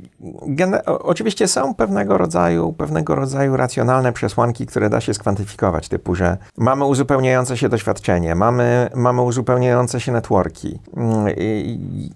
[0.86, 6.84] oczywiście są pewnego rodzaju, pewnego rodzaju racjonalne przesłanki, które da się skwantyfikować, typu, że mamy
[6.84, 11.26] uzupełniające się doświadczenie, mamy, mamy uzupełniające się networki, mm,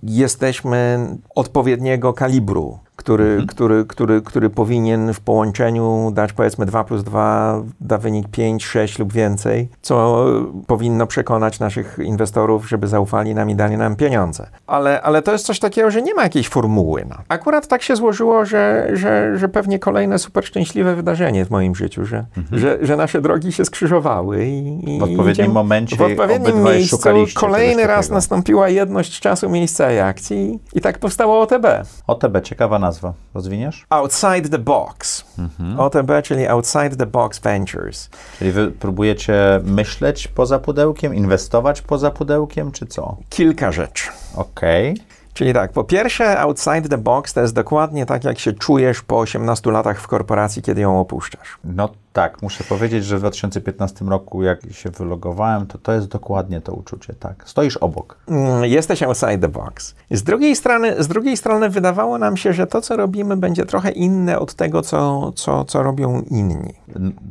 [0.02, 2.78] jesteśmy odpowiedniego kalibru.
[3.08, 8.66] Który, który, który, który powinien w połączeniu dać powiedzmy 2 plus 2 da wynik 5,
[8.66, 10.24] 6 lub więcej, co
[10.66, 14.46] powinno przekonać naszych inwestorów, żeby zaufali nam i dali nam pieniądze.
[14.66, 17.04] Ale, ale to jest coś takiego, że nie ma jakiejś formuły.
[17.04, 17.22] Na.
[17.28, 22.04] Akurat tak się złożyło, że, że, że pewnie kolejne super szczęśliwe wydarzenie w moim życiu,
[22.04, 24.44] że, że, że nasze drogi się skrzyżowały.
[24.46, 26.98] I, i W odpowiednim idziemy- momencie W odpowiednim miejscu
[27.34, 31.66] kolejny raz nastąpiła jedność czasu, miejsca i akcji i tak powstało OTB.
[32.06, 32.97] OTB, ciekawa nazwa.
[33.34, 33.86] Rozwiniesz?
[33.90, 35.24] Outside the Box.
[35.38, 35.80] Mhm.
[35.80, 38.10] OTB, czyli Outside the Box Ventures.
[38.38, 43.16] Czyli wy próbujecie myśleć poza pudełkiem, inwestować poza pudełkiem, czy co?
[43.30, 44.08] Kilka rzeczy.
[44.34, 44.96] Okej.
[45.34, 49.18] Czyli tak, po pierwsze, outside the box to jest dokładnie tak, jak się czujesz po
[49.18, 51.58] 18 latach w korporacji, kiedy ją opuszczasz.
[51.64, 56.60] No tak, muszę powiedzieć, że w 2015 roku, jak się wylogowałem, to to jest dokładnie
[56.60, 57.42] to uczucie, tak.
[57.46, 58.16] Stoisz obok.
[58.28, 59.94] Mm, Jesteś outside the box.
[60.10, 63.90] Z drugiej, strony, z drugiej strony wydawało nam się, że to, co robimy, będzie trochę
[63.90, 66.74] inne od tego, co, co, co robią inni.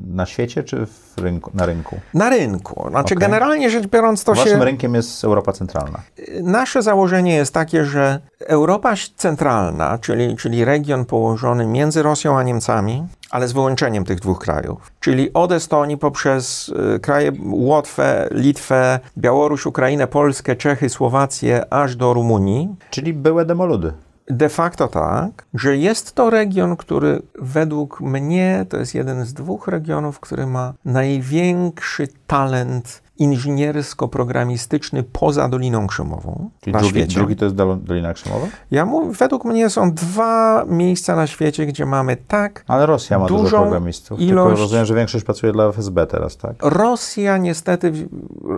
[0.08, 2.00] Na świecie czy w rynku, na rynku?
[2.14, 2.86] Na rynku.
[2.90, 3.28] Znaczy, Okej.
[3.28, 4.66] generalnie rzecz biorąc, to Waszym się...
[4.66, 6.02] rynkiem jest Europa Centralna.
[6.42, 13.04] Nasze założenie jest takie, że Europa centralna, czyli, czyli region położony między Rosją a Niemcami,
[13.30, 19.66] ale z wyłączeniem tych dwóch krajów, czyli od Estonii poprzez y, kraje Łotwę, Litwę, Białoruś,
[19.66, 22.76] Ukrainę, Polskę, Czechy, Słowację, aż do Rumunii.
[22.90, 23.94] Czyli były demoludy.
[24.28, 29.68] De facto tak, że jest to region, który według mnie to jest jeden z dwóch
[29.68, 37.16] regionów, który ma największy talent inżyniersko-programistyczny poza Doliną Krzymową Czyli na drugi, świecie.
[37.16, 38.48] drugi to jest Dol- Dolina Krzemowa?
[38.72, 38.88] Ja
[39.20, 42.64] według mnie są dwa miejsca na świecie, gdzie mamy tak.
[42.68, 44.20] Ale Rosja ma dużo programistów.
[44.20, 46.56] Tylko ilość- rozumiem, że większość pracuje dla FSB teraz, tak?
[46.62, 47.92] Rosja niestety,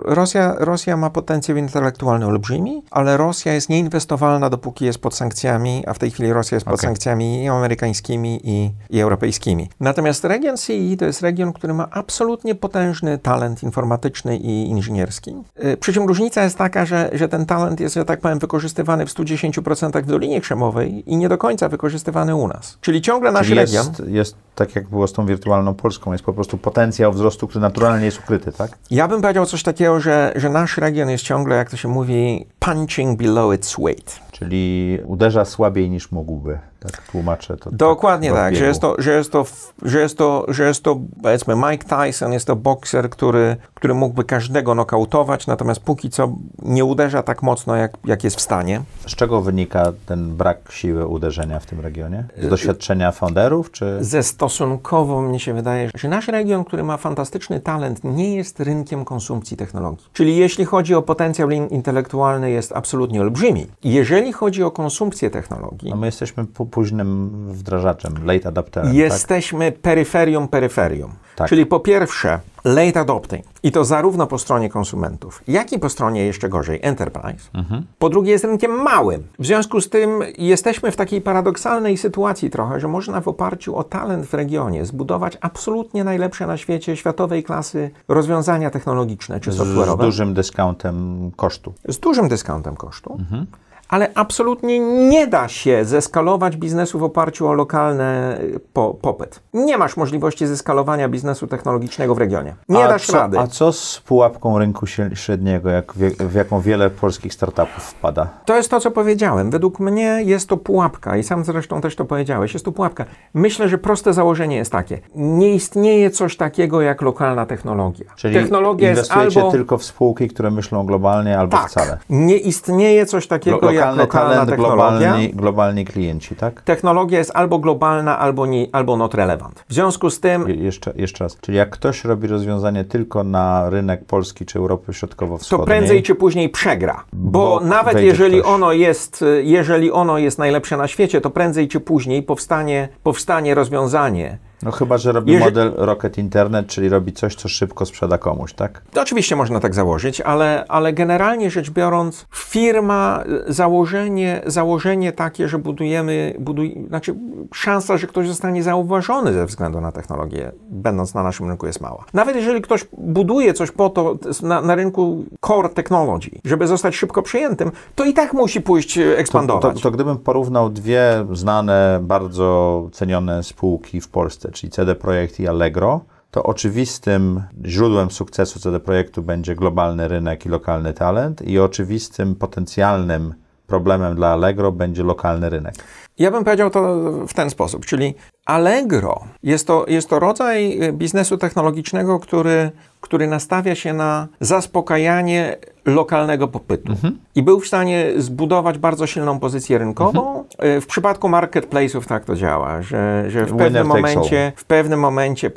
[0.06, 5.94] Rosja, Rosja ma potencjał intelektualny olbrzymi, ale Rosja jest nieinwestowalna, dopóki jest pod sankcjami, a
[5.94, 6.88] w tej chwili Rosja jest pod Okej.
[6.88, 9.70] sankcjami i amerykańskimi, i, i europejskimi.
[9.80, 15.34] Natomiast region CEE to jest region, który ma absolutnie potężny talent informatyczny i i inżynierski.
[15.64, 19.06] Y, Przy czym różnica jest taka, że, że ten talent jest, że tak powiem, wykorzystywany
[19.06, 22.78] w 110% w Dolinie Krzemowej i nie do końca wykorzystywany u nas.
[22.82, 23.88] Czyli ciągle nasz Czyli region...
[23.88, 27.62] jest, jest tak, jak było z tą wirtualną Polską, jest po prostu potencjał wzrostu, który
[27.62, 28.78] naturalnie jest ukryty, tak?
[28.92, 32.46] Ja bym powiedział coś takiego, że, że nasz region jest ciągle, jak to się mówi,
[32.60, 34.20] punching below its weight.
[34.32, 37.70] Czyli uderza słabiej niż mógłby, tak tłumaczę to.
[37.72, 39.46] Dokładnie tak, tak, że jest, to, że, jest to,
[39.82, 44.24] że, jest to, że jest to, powiedzmy, Mike Tyson jest to bokser, który, który mógłby
[44.24, 48.82] każdego nokautować, natomiast póki co nie uderza tak mocno, jak, jak jest w stanie.
[49.08, 52.24] Z czego wynika ten brak siły uderzenia w tym regionie?
[52.38, 53.98] Z doświadczenia founderów, czy...
[54.02, 59.06] Ze stosunkowo, mnie się wydaje, że nasz region, który ma fantastyczny talent, nie jest rynkiem
[59.06, 60.06] konsumpcji technologii.
[60.14, 63.68] Czyli jeśli chodzi o potencjał in- intelektualny, jest absolutnie olbrzymi.
[63.84, 68.98] Jeżeli chodzi o konsumpcję technologii, No my jesteśmy późnym wdrażaczem, late adapterem, tak?
[68.98, 71.12] Jesteśmy peryferium peryferium.
[71.36, 71.50] Tak.
[71.50, 76.26] Czyli po pierwsze late adopting i to zarówno po stronie konsumentów, jak i po stronie
[76.26, 77.50] jeszcze gorzej enterprise.
[77.54, 77.84] Mhm.
[78.00, 79.24] Po drugie jest rynkiem małym.
[79.40, 83.84] W związku z tym jesteśmy w takiej paradoksalnej sytuacji trochę, że można w oparciu o
[83.84, 89.60] talent w regionie zbudować absolutnie najlepsze na świecie światowej klasy rozwiązania technologiczne czy Z, z
[89.60, 91.74] software'owe dużym dyskontem kosztu.
[91.88, 93.46] z dużym dyskontem kosztu, Mhm.
[93.90, 98.38] Ale absolutnie nie da się zeskalować biznesu w oparciu o lokalny
[98.74, 99.40] po, popyt.
[99.54, 102.56] Nie masz możliwości zeskalowania biznesu technologicznego w regionie.
[102.70, 103.40] Nie a dasz co, rady.
[103.40, 108.28] A co z pułapką rynku średni- średniego, jak, w, w jaką wiele polskich startupów wpada?
[108.46, 109.52] To jest to, co powiedziałem.
[109.52, 112.54] Według mnie jest to pułapka i sam zresztą też to powiedziałeś.
[112.54, 113.06] Jest to pułapka.
[113.34, 115.00] Myślę, że proste założenie jest takie.
[115.16, 118.06] Nie istnieje coś takiego jak lokalna technologia.
[118.16, 119.52] Czyli Technologia jest inwestujecie albo...
[119.52, 121.98] tylko w spółki, które myślą globalnie, albo tak, wcale.
[122.10, 125.00] nie istnieje coś takiego Lo- jak lokalny lokalna talent, technologia.
[125.00, 126.62] globalni, globalni klienci, tak?
[126.62, 129.66] Technologia jest albo globalna, albo, nie, albo not relevant.
[129.70, 131.38] W związku z tym Je- Jeszcze, jeszcze raz.
[131.42, 136.16] Czyli jak ktoś robi rozwiązanie tylko na rynek Polski czy Europy to Środkowo-Wschodniej, prędzej czy
[136.16, 137.04] później przegra.
[137.14, 138.52] Bo, Bo nawet jeżeli ktoś.
[138.54, 144.38] ono, jest, jeżeli ono jest najlepsze na świecie, to prędzej czy później powstanie, powstanie rozwiązanie.
[144.64, 148.54] No chyba, że robi Jeże- model Rocket Internet, czyli robi coś, co szybko sprzeda komuś,
[148.54, 148.82] tak?
[148.94, 155.48] To oczywiście można tak założyć, ale, ale generalnie rzecz biorąc, firma, y, założenie, założenie takie,
[155.48, 157.16] że budujemy, buduj, znaczy
[157.54, 162.06] szansa, że ktoś zostanie zauważony ze względu na technologię, będąc na naszym rynku jest mała.
[162.14, 167.22] Nawet jeżeli ktoś buduje coś po to na, na rynku core technology, żeby zostać szybko
[167.22, 169.76] przyjętym, to i tak musi pójść y, To, ekspandować.
[169.76, 175.48] to, to gdybym porównał dwie znane, bardzo cenione spółki w Polsce, czyli CD Projekt i
[175.48, 182.36] Allegro, to oczywistym źródłem sukcesu CD Projektu będzie globalny rynek i lokalny talent i oczywistym
[182.36, 183.34] potencjalnym
[183.68, 185.76] problemem dla Allegro będzie lokalny rynek.
[186.18, 188.14] Ja bym powiedział to w ten sposób, czyli
[188.54, 195.56] Allegro jest to, jest to rodzaj y, biznesu technologicznego, który, który nastawia się na zaspokajanie
[195.86, 196.94] lokalnego popytu
[197.36, 200.44] i był w stanie zbudować bardzo silną pozycję rynkową.
[200.78, 205.52] Y, W przypadku marketplace'ów tak to działa, że, że w pewnym momencie, w pewnym momencie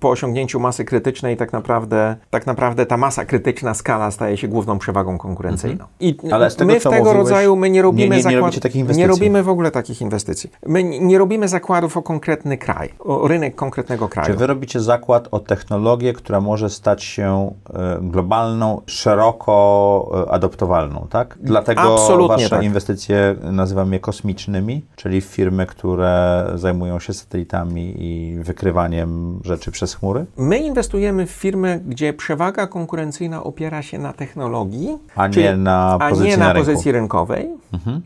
[0.00, 4.78] po osiągnięciu masy krytycznej tak naprawdę, tak naprawdę ta masa krytyczna skala staje się główną
[4.78, 5.84] przewagą konkurencyjną.
[6.00, 8.22] I Ale z tego, my w tego mówiłeś, rodzaju my nie robimy nie- nie- nie
[8.22, 8.96] zakład-.
[8.96, 10.50] Nie robimy w ogóle takich inwestycji.
[10.66, 14.26] My nie robimy zakładów o konkretny kraj, o rynek konkretnego kraju.
[14.26, 21.06] Czy wy robicie zakład o technologię, która może stać się e, globalną, szeroko e, adoptowalną,
[21.10, 21.38] tak?
[21.40, 22.62] Dlatego Absolutnie wasze tak.
[22.62, 30.26] inwestycje nazywam je kosmicznymi, czyli firmy, które zajmują się satelitami i wykrywaniem rzeczy przez chmury,
[30.36, 35.98] My inwestujemy w firmy, gdzie przewaga konkurencyjna opiera się na technologii, a czyli- nie na
[36.10, 36.50] pozycji nie na, na.
[36.50, 36.66] Mhm.
[36.66, 37.48] pozycji rynkowej,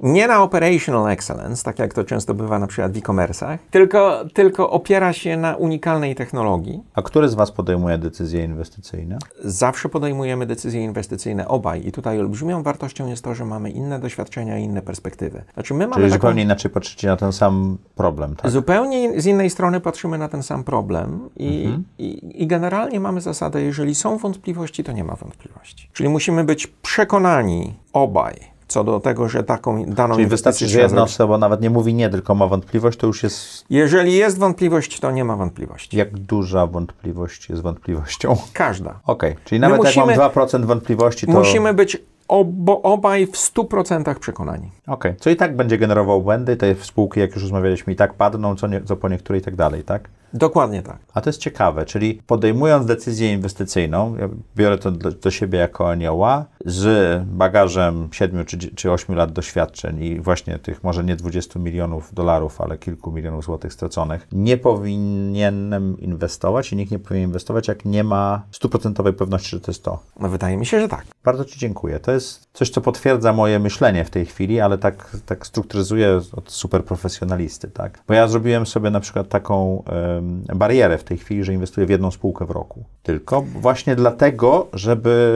[0.02, 4.70] nie na operational excellence, tak jak to często bywa na przykład w e-commerce'ach, tylko, tylko
[4.70, 6.80] opiera się na unikalnej technologii.
[6.94, 9.18] A który z was podejmuje decyzje inwestycyjne?
[9.44, 14.58] Zawsze podejmujemy decyzje inwestycyjne obaj i tutaj olbrzymią wartością jest to, że mamy inne doświadczenia
[14.58, 15.42] i inne perspektywy.
[15.54, 16.20] Znaczy my mamy Czyli taką...
[16.20, 18.50] zupełnie inaczej patrzycie na ten sam problem, tak?
[18.50, 21.84] Zupełnie z innej strony patrzymy na ten sam problem i, Mhm.
[21.98, 25.90] i, i generalnie mamy zasadę, jeżeli są wątpliwości, to nie ma wątpliwości.
[25.92, 28.34] Czyli musimy być przekonani obaj
[28.68, 31.94] co do tego, że taką daną Czyli inwestycję wystarczy, że jedna osoba nawet nie mówi
[31.94, 33.64] nie, tylko ma wątpliwość, to już jest...
[33.70, 35.96] Jeżeli jest wątpliwość, to nie ma wątpliwości.
[35.96, 38.36] Jak duża wątpliwość jest wątpliwością?
[38.52, 39.00] Każda.
[39.06, 41.32] Okej, czyli nawet jak musimy- mam 2% wątpliwości, to...
[41.32, 41.96] Musimy być
[42.28, 44.70] obo, obaj w 100% przekonani.
[44.86, 48.56] Okej, co i tak będzie generował błędy, te spółki, jak już rozmawialiśmy, i tak padną,
[48.56, 50.08] co, nie, co po niektóre i tak dalej, tak?
[50.32, 50.98] Dokładnie tak.
[51.14, 55.90] A to jest ciekawe, czyli podejmując decyzję inwestycyjną, ja biorę to do, do siebie jako
[55.90, 61.58] anioła, z bagażem 7 czy, czy 8 lat doświadczeń i właśnie tych może nie 20
[61.58, 67.68] milionów dolarów, ale kilku milionów złotych straconych, nie powinienem inwestować i nikt nie powinien inwestować,
[67.68, 69.98] jak nie ma stuprocentowej pewności, że to jest to.
[70.20, 71.04] No wydaje mi się, że tak.
[71.24, 72.00] Bardzo Ci dziękuję.
[72.00, 76.50] To jest coś, co potwierdza moje myślenie w tej chwili, ale tak, tak strukturyzuję od
[76.50, 78.02] super profesjonalisty, tak?
[78.08, 80.17] Bo ja zrobiłem sobie na przykład taką em,
[80.54, 82.84] barierę w tej chwili, że inwestuję w jedną spółkę w roku.
[83.02, 85.32] Tylko właśnie dlatego, żeby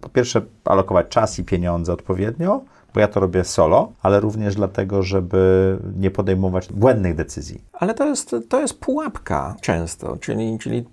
[0.00, 2.60] po pierwsze alokować czas i pieniądze odpowiednio,
[2.94, 7.60] bo ja to robię solo, ale również dlatego, żeby nie podejmować błędnych decyzji.
[7.72, 10.84] Ale to jest, to jest pułapka często, czyli, czyli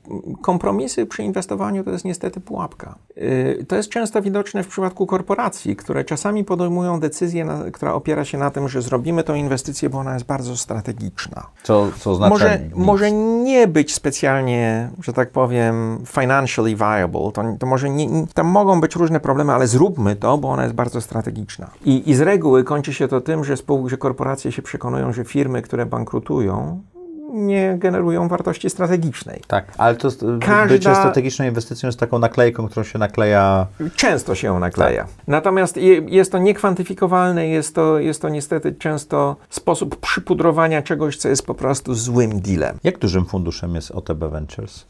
[0.41, 2.95] kompromisy przy inwestowaniu to jest niestety pułapka.
[3.15, 8.25] Yy, To jest często widoczne w przypadku korporacji, które czasami podejmują decyzję, na, która opiera
[8.25, 11.47] się na tym, że zrobimy tą inwestycję, bo ona jest bardzo strategiczna.
[11.63, 12.75] Co, co oznacza Może, nic.
[12.75, 17.31] może nie być specjalnie, że tak powiem, financially viable.
[17.33, 20.75] To, to może nie- tam mogą być różne problemy, ale zróbmy to, bo ona jest
[20.75, 21.69] bardzo strategiczna.
[21.85, 25.25] I, i z reguły kończy się to tym, że, spół, że korporacje się przekonują, że
[25.25, 26.81] firmy, które bankrutują,
[27.35, 29.41] nie generują wartości strategicznej.
[29.47, 30.09] Tak, ale to
[30.41, 35.01] Każda- bycie strategiczną inwestycją jest taką naklejką, którą się nakleja Często się ją nakleja.
[35.03, 35.11] Tak.
[35.27, 41.29] Natomiast je, jest to niekwantyfikowalne, jest to, jest to niestety często sposób przypudrowania czegoś, co
[41.29, 42.77] jest po prostu złym dealem.
[42.83, 44.85] Jak dużym funduszem jest OTB Ventures?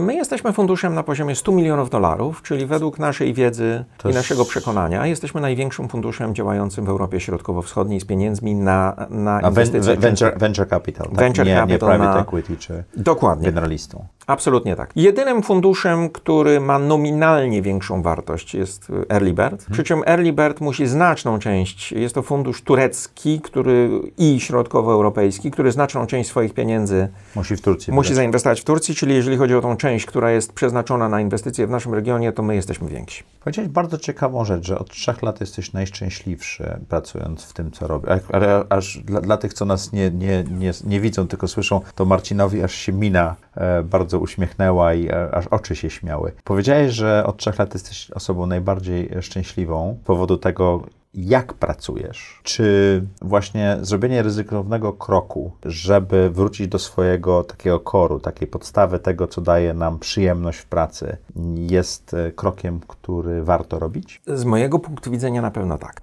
[0.00, 4.18] My jesteśmy funduszem na poziomie 100 milionów dolarów, czyli według naszej wiedzy To i jest-
[4.18, 9.80] naszego przekonania jesteśmy największym funduszem działającym w Europie Środkowo-Wschodniej z pieniędzmi na, na inwestycje.
[9.92, 11.18] ven, venture, venture capital, tak?
[11.18, 14.06] Venture nie, nie private na- equity czy Dokładnie, generalistą.
[14.26, 14.90] Absolutnie tak.
[14.96, 19.72] Jedynym funduszem, który ma nominalnie większą wartość jest y, Early Bird, Mhm.
[19.72, 25.72] przy czym Early Bird musi znaczną część, jest to fundusz turecki który, i środkowoeuropejski, który
[25.72, 28.16] znaczną część swoich pieniędzy Musi w Turcji musi wydać.
[28.16, 31.70] zainwestować w Turcji, czyli jeżeli chodzi o tą część, która jest przeznaczona na inwestycje w
[31.70, 33.22] naszym regionie, to my jesteśmy więksi.
[33.40, 38.10] Powiedziałeś bardzo ciekawą rzecz, że od trzech lat jesteś najszczęśliwszy pracując w tym, co robisz.
[38.32, 42.04] Ale aż dla, dla tych, co nas nie, nie, nie, nie widzą, tylko słyszą, to
[42.04, 46.32] Marcinowi aż się mina e, bardzo uśmiechnęła i e, aż oczy się śmiały.
[46.44, 50.82] Powiedziałeś, że od trzech lat jesteś osobą najbardziej szczęśliwą z powodu tego,
[51.14, 52.40] jak pracujesz?
[52.42, 59.40] Czy właśnie zrobienie ryzykownego kroku, żeby wrócić do swojego takiego koru, takiej podstawy tego, co
[59.40, 61.16] daje nam przyjemność w pracy,
[61.56, 64.22] jest e, krokiem, który warto robić?
[64.26, 66.02] Z mojego punktu widzenia na pewno tak.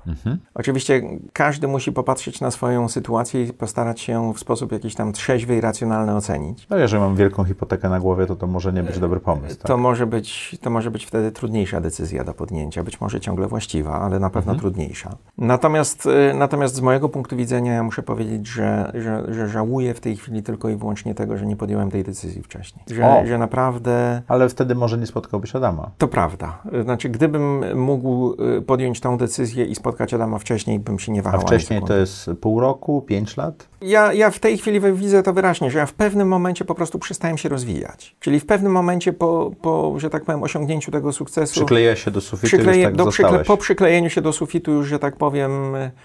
[0.53, 1.01] Oczywiście
[1.33, 5.61] każdy musi popatrzeć na swoją sytuację i postarać się w sposób jakiś tam trzeźwy i
[5.61, 6.67] racjonalny ocenić.
[6.69, 9.55] No, jeżeli mam wielką hipotekę na głowie, to to może nie być dobry pomysł.
[9.55, 9.67] Tak?
[9.67, 14.01] To, może być, to może być wtedy trudniejsza decyzja do podjęcia, być może ciągle właściwa,
[14.01, 15.00] ale na pewno trudniejsza.
[15.37, 19.99] Natomiast, y, natomiast z mojego punktu widzenia ja muszę powiedzieć, że, że, że żałuję w
[19.99, 22.85] tej chwili tylko i wyłącznie tego, że nie podjąłem tej decyzji wcześniej.
[22.91, 25.91] Że, że naprawdę Ale wtedy może nie spotkałbyś Adama.
[25.97, 26.61] To prawda.
[26.83, 31.23] Znaczy, gdybym mógł y, podjąć tą decyzję i spotkać Adama wcześniej, bym się nie A
[31.23, 31.39] wahał.
[31.39, 33.67] ani wcześniej to jest pół roku, pięć lat?
[33.81, 36.99] Ja, ja w tej chwili widzę to wyraźnie, że ja w pewnym momencie po prostu
[36.99, 38.15] przestałem się rozwijać.
[38.19, 41.53] Czyli w pewnym momencie po, po że tak powiem, osiągnięciu tego sukcesu...
[41.53, 43.47] Przykleję się do sufitu przykleje- już tak do zostałeś.
[43.47, 45.51] po przyklejeniu się do sufitu już, że tak powiem,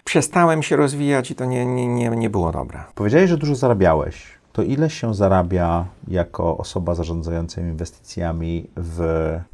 [0.04, 2.84] przestałem się rozwijać i to nie, nie, nie było dobre.
[2.94, 4.35] Powiedziałeś, że dużo zarabiałeś.
[4.56, 9.00] To ile się zarabia jako osoba zarządzająca inwestycjami w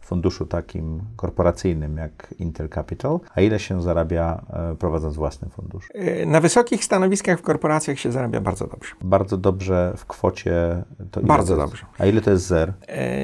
[0.01, 5.91] funduszu takim korporacyjnym jak Intel Capital, a ile się zarabia e, prowadząc własny fundusz?
[5.95, 8.95] Y, Na wysokich stanowiskach w korporacjach się zarabia bardzo dobrze.
[9.01, 10.83] Bardzo dobrze w kwocie.
[11.11, 11.87] To ile Bardzo to dobrze.
[11.99, 12.73] A ile to jest zer?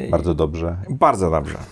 [0.07, 0.77] Y, Bardzo dobrze.
[0.91, 1.59] Bardzo dobrze.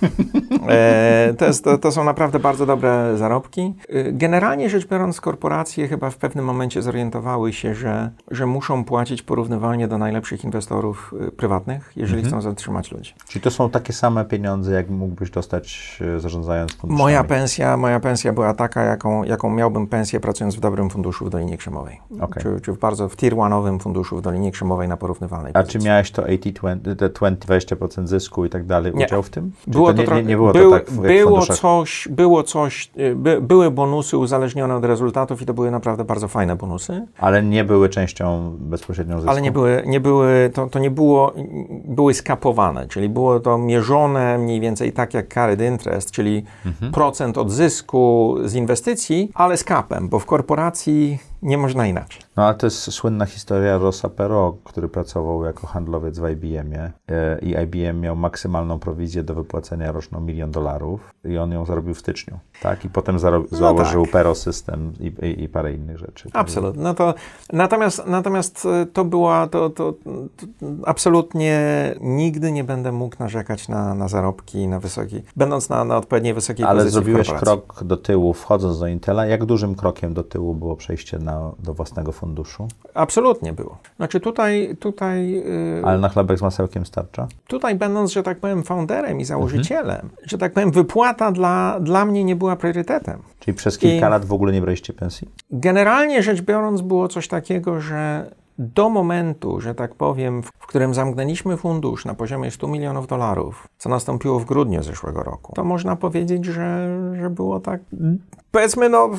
[0.68, 3.74] E, to, jest, to, to są naprawdę bardzo dobre zarobki.
[3.88, 9.22] E, Generalnie rzecz biorąc, korporacje chyba w pewnym momencie zorientowały się, że, że muszą płacić
[9.22, 13.14] porównywalnie do najlepszych inwestorów e, prywatnych, jeżeli chcą zatrzymać ludzi.
[13.28, 17.02] Czyli to są takie same pieniądze, jak mógłbyś dostać e, zarządzając funduszami?
[17.02, 21.30] Moja pensja, moja pensja była taka, jaką, jaką miałbym pensję pracując w dobrym funduszu w
[21.30, 22.00] Dolinie Krzemowej.
[22.20, 22.42] Okej.
[22.42, 25.80] Czy, czy w bardzo w tier one'owym funduszu w Dolinie Krzemowej na porównywalnej A pozycji.
[25.80, 29.06] czy miałeś to 80-20, te 20, 20% zysku i tak dalej, Nie.
[29.06, 29.52] udział w tym?
[29.64, 32.90] Czy Było to nie, nie, nie było był- to tak w, było coś, było coś,
[32.98, 37.42] y, by, były bonusy uzależnione od rezultatów i to były naprawdę bardzo fajne bonusy, Ale
[37.42, 39.30] nie były częścią bezpośrednią zysku?
[39.30, 41.32] ale nie były, nie były to, to nie było,
[41.84, 46.92] były skapowane, czyli było to mierzone mniej więcej tak jak carried interest, czyli Mhm.
[46.92, 52.22] procent od zysku z inwestycji, ale z kapem, bo w korporacji Nie można inaczej.
[52.36, 57.38] No ale to jest słynna historia Rossa Perot, który pracował jako handlowiec w IBM-ie e,
[57.38, 61.98] i IBM miał maksymalną prowizję do wypłacenia roczną milion dolarów i on ją zarobił w
[61.98, 62.84] styczniu, tak?
[62.84, 64.12] I potem No założył tak.
[64.12, 66.28] Perot System i, i, i parę innych rzeczy.
[66.32, 66.82] Absolutnie.
[66.82, 67.14] No to,
[67.52, 69.92] natomiast, natomiast e, to była, to, to,
[70.36, 70.46] to
[70.86, 71.60] absolutnie
[72.00, 76.66] nigdy nie będę mógł narzekać na, na zarobki, na wysoki, będąc na, na odpowiedniej wysokiej
[76.66, 79.26] Ale pozycji w zrobiłeś krok do tyłu, wchodząc do Intela.
[79.26, 82.68] Jak dużym krokiem do tyłu było przejście na, do własnego funduszu?
[82.94, 83.78] Absolutnie było.
[83.96, 87.28] Znaczy tutaj, tutaj, yy, Ale na chlebek z masełkiem starcza?
[87.46, 92.24] tutaj będąc, że tak powiem, founderem i założycielem, że tak powiem, wypłata dla, dla mnie
[92.24, 93.22] nie była priorytetem.
[93.40, 95.28] Czyli przez kilka I- lat w ogóle nie braliście pensji?
[95.50, 100.94] Generalnie rzecz biorąc, było coś takiego, że do momentu, że tak powiem, w w którym
[100.94, 105.96] zamknęliśmy fundusz na poziomie 100 milionów dolarów, co nastąpiło w grudniu zeszłego roku, to można
[105.96, 107.80] powiedzieć, że, że było tak.
[108.56, 109.10] Powiedzmy, no,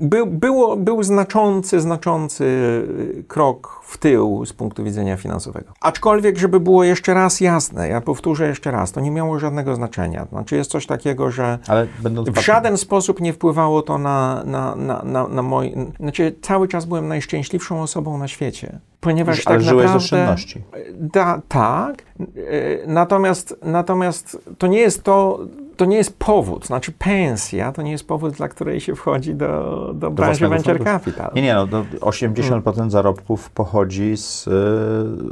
[0.00, 2.46] był, było, był znaczący, znaczący
[3.28, 5.72] krok w tył z punktu widzenia finansowego.
[5.80, 10.26] Aczkolwiek, żeby było jeszcze raz jasne, ja powtórzę jeszcze raz, to nie miało żadnego znaczenia.
[10.30, 11.58] Znaczy, jest coś takiego, że
[12.26, 15.74] w żaden sposób nie wpływało to na, na, na, na, na mój.
[16.00, 18.80] Znaczy, cały czas byłem najszczęśliwszą osobą na świecie.
[19.00, 20.04] Ponieważ Ale tak żyłeś z naprawdę.
[20.04, 20.62] oszczędności.
[20.94, 22.02] Da, tak.
[22.20, 22.26] e,
[22.86, 25.38] Natomiast, natomiast to nie jest to.
[25.76, 29.90] To nie jest powód, znaczy pensja to nie jest powód, dla której się wchodzi do,
[29.94, 31.30] do branży venture capital.
[31.34, 34.50] Nie, nie, no, to 80% zarobków pochodzi z y,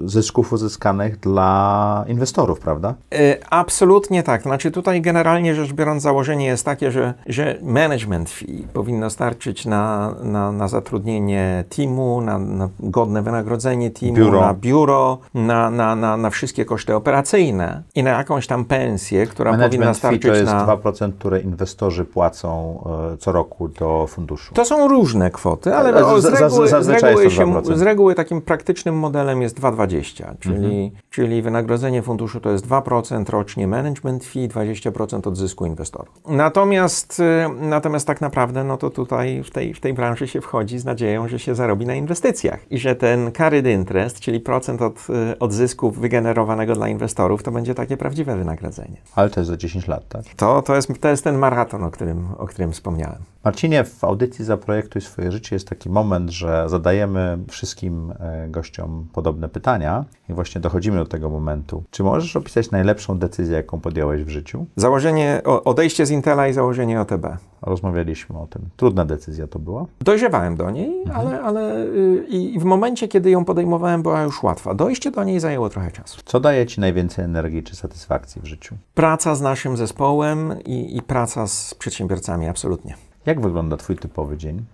[0.08, 2.94] zysków uzyskanych dla inwestorów, prawda?
[3.14, 4.42] E, Absolutnie tak.
[4.42, 10.14] Znaczy tutaj generalnie rzecz biorąc założenie jest takie, że, że management fee powinno starczyć na,
[10.22, 13.53] na, na zatrudnienie teamu, na, na godne wynagrodzenie
[13.90, 14.40] teamu, Biuro.
[14.40, 19.50] na biuro, na, na, na, na wszystkie koszty operacyjne i na jakąś tam pensję, która
[19.50, 20.66] powinna Management fee starczyć to jest na...
[20.76, 22.78] 2%, które inwestorzy płacą
[23.14, 24.54] y, co roku do funduszu.
[24.54, 27.76] To są różne kwoty, ale z, z- reguły, z, reguły się, 2%.
[27.76, 30.90] z reguły takim praktycznym modelem jest 2,20, czyli, Mhm.
[31.10, 36.14] czyli wynagrodzenie funduszu to jest 2% rocznie management fee, 20% od zysku inwestorów.
[36.28, 37.24] Natomiast, y,
[37.60, 41.28] natomiast tak naprawdę no to tutaj w tej, w tej branży się wchodzi z nadzieją,
[41.28, 45.52] że się zarobi na inwestycjach i że ten carried interest, czyli procent od, y, od
[45.52, 48.96] zysku wygenerowanego dla inwestorów, to będzie takie prawdziwe wynagrodzenie.
[49.14, 50.24] Ale to jest za 10 lat, tak?
[50.36, 53.18] To, to, jest, to jest ten maraton, o którym, o którym wspomniałem.
[53.44, 59.48] Marcinie, w audycji Zaprojektuj swoje życie jest taki moment, że zadajemy wszystkim e, gościom podobne
[59.48, 61.84] pytania i właśnie dochodzimy do tego momentu.
[61.90, 64.66] Czy możesz opisać najlepszą decyzję, jaką podjąłeś w życiu?
[64.76, 67.26] Założenie, odejście z Intela i założenie OTB.
[67.66, 68.62] Rozmawialiśmy o tym.
[68.76, 69.86] Trudna decyzja to była?
[70.00, 71.16] Dojrzewałem do niej, Mhm.
[71.26, 74.74] ale, ale y, i w momencie, kiedy ją podejmowałem, była już łatwa.
[74.74, 76.20] Dojście do niej zajęło trochę czasu.
[76.24, 78.74] Co daje Ci najwięcej energii czy satysfakcji w życiu?
[78.94, 82.94] Praca z naszym zespołem i, i praca z przedsiębiorcami, absolutnie.
[83.26, 84.64] Jak wygląda Twój typowy dzień?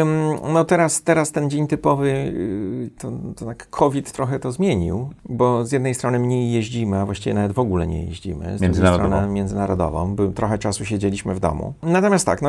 [0.00, 5.10] Ym, no teraz, teraz ten dzień typowy, y, to, to tak COVID trochę to zmienił,
[5.28, 8.58] bo z jednej strony mniej jeździmy, a właściwie nawet w ogóle nie jeździmy.
[8.58, 11.74] Z drugiej strony międzynarodową, trochę czasu siedzieliśmy w domu.
[11.82, 12.48] Natomiast tak, no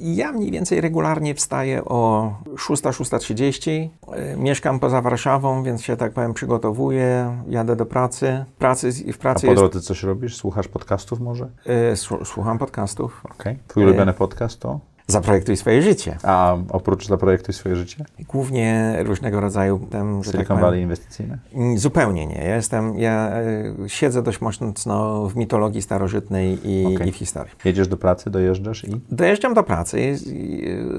[0.00, 6.34] ja mniej więcej regularnie wstaję o 6-6.30, y, mieszkam poza Warszawą, więc się tak powiem
[6.34, 8.44] przygotowuję, jadę do pracy.
[8.58, 10.36] pracy w A pracy po jest, drodze coś robisz?
[10.36, 11.44] Słuchasz podcastów może?
[11.92, 13.22] y, słu- słucham podcastów.
[13.38, 13.58] Okej.
[13.68, 14.80] Twój E, ulubiony podcast to?
[15.06, 16.16] Zaprojektuj swoje życie.
[16.22, 18.04] A oprócz Zaprojektuj swoje życie?
[18.28, 21.38] Głównie różnego rodzaju tam, tak Silicon powiem, Valley inwestycyjne?
[21.54, 22.34] Mm, Zupełnie nie.
[22.44, 27.08] Ja jestem, ja e, siedzę dość mocno w mitologii starożytnej i, Okej.
[27.08, 27.52] i w historii.
[27.64, 29.00] Jedziesz do pracy, dojeżdżasz i?
[29.10, 30.00] Dojeżdżam do pracy.
[30.00, 30.16] i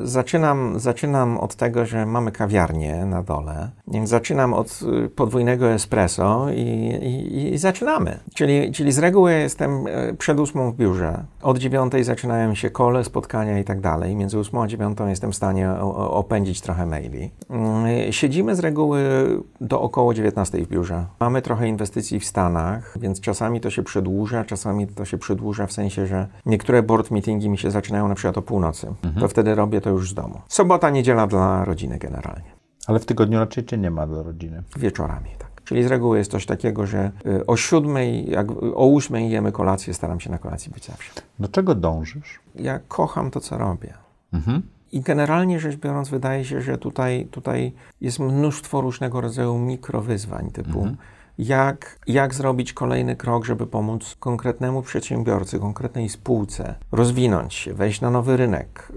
[0.03, 3.69] Zaczynam, zaczynam od tego, że mamy kawiarnię na dole.
[4.03, 8.19] Zaczynam od y, podwójnego espresso i, i, i zaczynamy.
[8.33, 11.23] Czyli, czyli z reguły jestem e, przed ósmą w biurze.
[11.41, 13.96] Od dziewiątej zaczynają się kole, spotkania i tak dalej.
[14.15, 17.31] Między ósmą a dziewiątą jestem w stanie opędzić trochę maili.
[17.49, 18.99] Mm, Siedzimy z reguły
[19.61, 21.05] do około 19 w biurze.
[21.19, 25.71] Mamy trochę inwestycji w Stanach, więc czasami to się przedłuża, czasami to się przedłuża w
[25.71, 28.87] sensie, że niektóre board meetingi mi się zaczynają na przykład o północy.
[29.19, 30.41] To wtedy robię to już z domu.
[30.47, 32.57] Sobota, niedziela dla rodziny generalnie.
[32.87, 34.63] Ale w tygodniu raczej Cię nie ma dla rodziny.
[34.77, 35.56] Wieczorami, tak.
[35.67, 39.93] Czyli z reguły jest coś takiego, że y, o siódmej, jak o ósmej jemy kolację,
[39.93, 41.11] staram się na kolacji być zawsze.
[41.39, 42.39] Do czego dążysz?
[42.55, 43.93] Ja kocham to, co robię.
[44.33, 44.61] Mhm.
[44.91, 50.87] I generalnie rzecz biorąc, wydaje się, że tutaj, tutaj jest mnóstwo różnego rodzaju mikrowyzwań, typu
[51.37, 58.09] jak, jak zrobić kolejny krok, żeby pomóc konkretnemu przedsiębiorcy, konkretnej spółce rozwinąć się, wejść na
[58.09, 58.91] nowy rynek,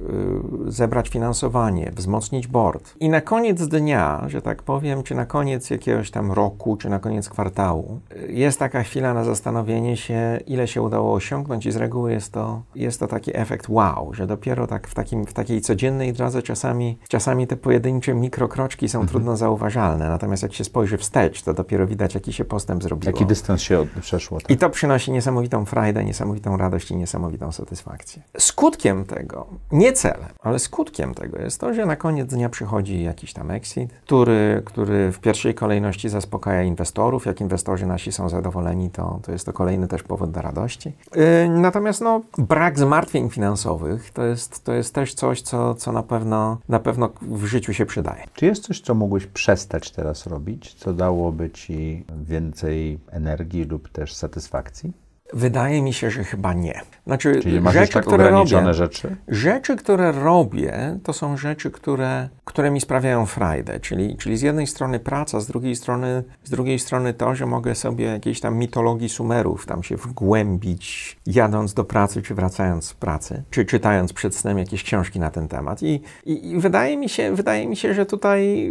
[0.65, 2.95] yy, zebrać finansowanie, wzmocnić board.
[3.01, 6.99] I na koniec dnia, że tak powiem, czy na koniec jakiegoś tam roku, czy na
[6.99, 11.77] koniec kwartału, yy, jest taka chwila na zastanowienie się, ile się udało osiągnąć i z
[11.77, 15.61] reguły jest to, jest to taki efekt wow, że dopiero tak w, takim, w takiej
[15.61, 21.43] codziennej drodze czasami, czasami te pojedyncze mikrokroczki są trudno zauważalne, natomiast jak się spojrzy wstecz,
[21.43, 23.13] to dopiero widać, jaki się postęp zrobiło.
[23.13, 24.41] Jaki dystans się od, przeszło.
[24.41, 24.51] Tak?
[24.51, 28.23] I to przynosi niesamowitą frajdę, niesamowitą radość i niesamowitą satysfakcję.
[28.39, 33.33] Skutkiem tego, nie celem, ale skutkiem tego jest to, że na koniec dnia przychodzi jakiś
[33.33, 37.27] tam exit, który, który w pierwszej kolejności zaspokaja inwestorów.
[37.27, 40.93] Jak inwestorzy nasi są zadowoleni, to, to jest to kolejny też powód do radości.
[41.15, 46.03] Yy, natomiast no, brak zmartwień finansowych to jest, to jest też coś, co, co na,
[46.03, 48.25] pewno, na pewno w życiu się przydaje.
[48.35, 54.15] Czy jest coś, co mógłbyś przestać teraz robić, co dałoby ci więcej energii lub też
[54.15, 54.93] satysfakcji?
[55.33, 56.81] Wydaje mi się, że chyba nie.
[57.07, 59.17] Znaczy, Czyli masz rzeczy, tak które ograniczone robię, rzeczy?
[59.29, 63.81] Rzeczy, które robię, to są rzeczy, które, które mi sprawiają frajdę.
[63.81, 67.75] Czyli, czyli z jednej strony praca, z drugiej strony, z drugiej strony to, że mogę
[67.75, 73.43] sobie jakiejś tam mitologii Sumerów tam się wgłębić, jadąc do pracy, czy wracając z pracy,
[73.51, 75.83] czy czytając przed snem jakieś książki na ten temat.
[75.83, 78.71] I, i, i wydaje, mi się, wydaje mi się, że tutaj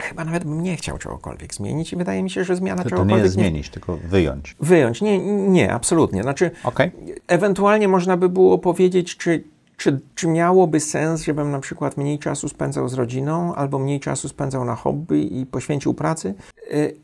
[0.00, 2.90] chyba nawet bym nie chciał czegokolwiek zmienić i wydaje mi się, że zmiana To, to
[2.90, 4.56] czegokolwiek nie jest zmienić, tylko wyjąć.
[4.60, 5.00] Wyjąć.
[5.02, 5.18] Nie,
[5.48, 6.22] nie, absolutnie.
[6.22, 6.90] Znaczy, Okej.
[7.28, 9.44] ewentualnie można by było powiedzieć, czy,
[9.82, 14.28] czy, czy miałoby sens, żebym na przykład mniej czasu spędzał z rodziną, albo mniej czasu
[14.28, 16.34] spędzał na hobby i poświęcił pracy.
[16.72, 16.96] Y,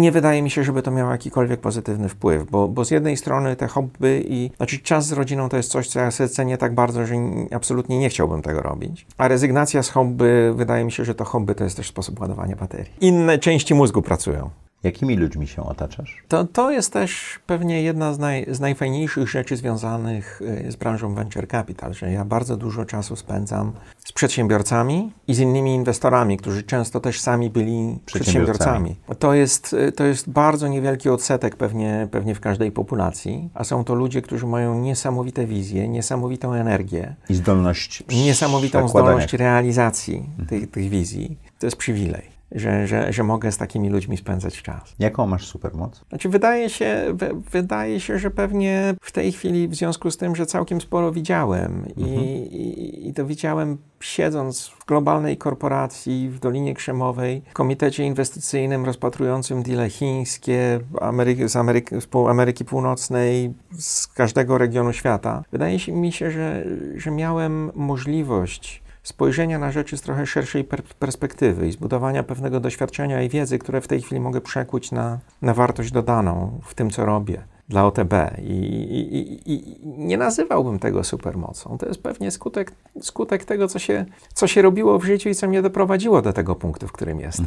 [0.00, 3.56] Nie wydaje mi się, żeby to miało jakikolwiek pozytywny wpływ, bo, bo z jednej strony
[3.56, 6.74] te hobby i znaczy czas z rodziną to jest coś, co ja sobie cenię tak
[6.74, 7.14] bardzo, że
[7.54, 9.06] absolutnie nie chciałbym tego robić.
[9.18, 12.56] A rezygnacja z hobby, wydaje mi się, że to hobby to jest też sposób ładowania
[12.56, 12.92] baterii.
[13.00, 14.50] Inne części mózgu pracują.
[14.82, 16.22] Jakimi ludźmi się otaczasz?
[16.28, 21.14] To, to jest też pewnie jedna z, naj, z najfajniejszych rzeczy związanych y, z branżą
[21.14, 26.62] venture capital, że ja bardzo dużo czasu spędzam z przedsiębiorcami i z innymi inwestorami, którzy
[26.62, 28.96] często też sami byli Przedsiębiorcami.
[28.96, 29.18] przedsiębiorcami.
[29.18, 33.84] To jest, y, to jest bardzo niewielki odsetek pewnie, pewnie w każdej populacji, a są
[33.84, 40.88] to ludzie, którzy mają niesamowite wizje, niesamowitą energię, I zdolność niesamowitą zdolność realizacji tych, tych
[40.88, 41.36] wizji.
[41.58, 42.31] To jest przywilej.
[42.54, 44.94] Że, że, że mogę z takimi ludźmi spędzać czas.
[44.98, 46.04] Jaką masz supermoc?
[46.08, 50.36] Znaczy, wydaje się, wy, wydaje się, że pewnie w tej chwili, w związku z tym,
[50.36, 56.74] że całkiem sporo widziałem i, i, i to widziałem siedząc w globalnej korporacji w Dolinie
[56.74, 64.06] Krzemowej, w komitecie inwestycyjnym rozpatrującym deale chińskie Ameryki, z Ameryki, z pół- Ameryki Północnej, z
[64.06, 65.42] każdego regionu świata.
[65.52, 66.64] Wydaje się mi się, że,
[66.96, 73.22] że miałem możliwość spojrzenia na rzeczy z trochę szerszej per perspektywy i zbudowania pewnego doświadczenia
[73.22, 77.06] i wiedzy, które w tej chwili mogę przekuć na, na wartość dodaną w tym, co
[77.06, 78.12] robię dla OTB.
[78.38, 81.78] I, i, i, nie nazywałbym tego supermocą.
[81.78, 84.04] To jest pewnie skutek, skutek tego, co się,
[84.34, 87.46] co się robiło w życiu i co mnie doprowadziło do tego punktu, w którym jestem.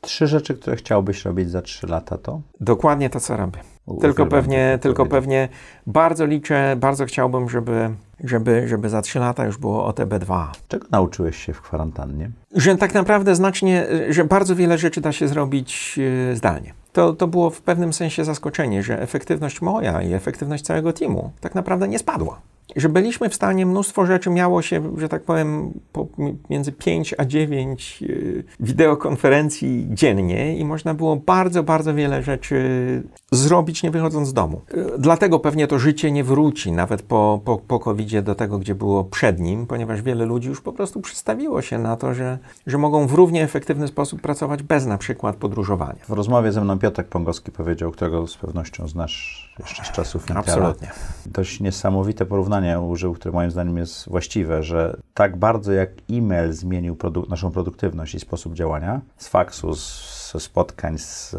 [0.00, 2.40] Trzy rzeczy, które chciałbyś robić za trzy lata, to?
[2.60, 3.58] Dokładnie to, co robię.
[3.86, 5.48] U- Tylko pewnie, tylko pewnie
[5.86, 7.90] bardzo liczę, bardzo chciałbym, żeby,
[8.24, 10.46] żeby, żeby za trzy lata już było OTB2.
[10.68, 12.30] Czego nauczyłeś się w kwarantannie?
[12.56, 15.98] że tak naprawdę znacznie, że bardzo wiele rzeczy da się zrobić
[16.32, 16.74] e, zdalnie.
[16.94, 21.54] To, to było w pewnym sensie zaskoczenie, że efektywność moja i efektywność całego teamu tak
[21.54, 22.40] naprawdę nie spadła.
[22.76, 26.06] Że byliśmy w stanie, mnóstwo rzeczy miało się, że tak powiem, po,
[26.50, 32.58] między 5 a 9 y, wideokonferencji dziennie i można było bardzo, bardzo wiele rzeczy
[33.32, 34.60] zrobić nie wychodząc z domu.
[34.74, 38.74] Y, Dlatego pewnie to życie nie wróci nawet po, po, po COVID-zie do tego, gdzie
[38.74, 42.78] było przed nim, ponieważ wiele ludzi już po prostu przystawiło się na to, że, że
[42.78, 46.04] mogą w równie efektywny sposób pracować bez na przykład podróżowania.
[46.08, 50.40] W rozmowie ze mną Piotrek Pongowski powiedział, którego z pewnością znasz jeszcze z czasów Intela.
[50.40, 50.90] Absolutnie.
[51.26, 56.94] Dość niesamowite porównanie użył, które moim zdaniem jest właściwe, że tak bardzo jak e-mail zmienił
[56.94, 61.30] produ- naszą produktywność i sposób działania, z faksu, z spotkań, z,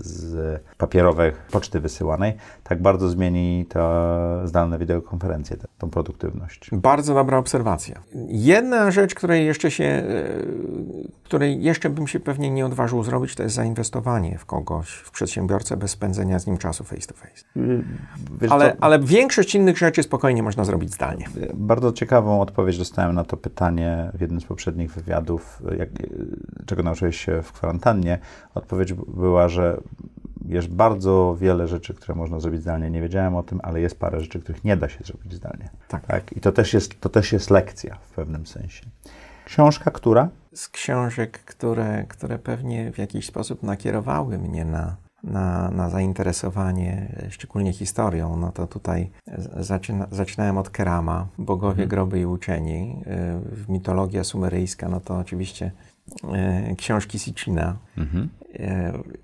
[0.00, 4.04] z papierowych poczty wysyłanej, tak bardzo zmieni to
[4.44, 6.70] zdalne wideokonferencje, tą produktywność.
[6.72, 8.02] Bardzo dobra obserwacja.
[8.28, 10.04] Jedna rzecz, której jeszcze się, e,
[11.24, 15.76] której jeszcze bym się pewnie nie odważył zrobić, to jest zainwestowanie w kogoś, w przedsiębiorcę
[15.76, 17.44] bez spędzenia z nim czasu face to face.
[18.40, 21.28] Wiesz Ale, ale większość innych rzeczy spokojnie można zrobić zdalnie.
[21.54, 25.88] Bardzo ciekawą odpowiedź dostałem na to pytanie w jednym z poprzednich wywiadów, jak,
[26.66, 28.18] czego nauczyłeś się w kwarantannie.
[28.54, 29.80] Odpowiedź była, że
[30.48, 32.90] jest bardzo wiele rzeczy, które można zrobić zdalnie.
[32.90, 35.68] Nie wiedziałem o tym, ale jest parę rzeczy, których nie da się zrobić zdalnie.
[35.88, 36.06] Tak.
[36.06, 36.32] tak?
[36.36, 38.86] I to też, jest, to też jest lekcja w pewnym sensie.
[39.44, 40.28] Książka, która?
[40.54, 47.72] z książek, które, które pewnie w jakiś sposób nakierowały mnie na, na, na zainteresowanie, szczególnie
[47.72, 49.10] historią, no to tutaj
[49.56, 53.02] zaczyna, zaczynałem od Kerama, Bogowie, Groby i Uczeni.
[53.68, 55.70] Y, Mitologia sumeryjska, no to oczywiście
[56.76, 57.76] książki Sitchina.
[57.98, 58.28] Mhm.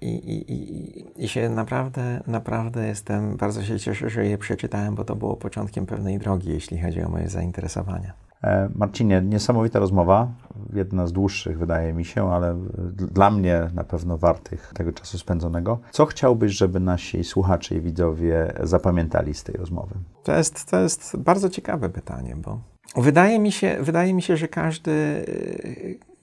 [0.00, 5.04] I, i, i, I się naprawdę, naprawdę jestem, bardzo się cieszę, że je przeczytałem, bo
[5.04, 8.12] to było początkiem pewnej drogi, jeśli chodzi o moje zainteresowania.
[8.44, 10.28] E, Marcinie, niesamowita rozmowa,
[10.72, 12.58] jedna z dłuższych wydaje mi się, ale
[12.94, 15.78] dla mnie na pewno wartych tego czasu spędzonego.
[15.90, 19.94] Co chciałbyś, żeby nasi słuchacze i widzowie zapamiętali z tej rozmowy?
[20.24, 22.60] To jest, to jest bardzo ciekawe pytanie, bo
[22.96, 25.24] wydaje mi się, wydaje mi się że każdy,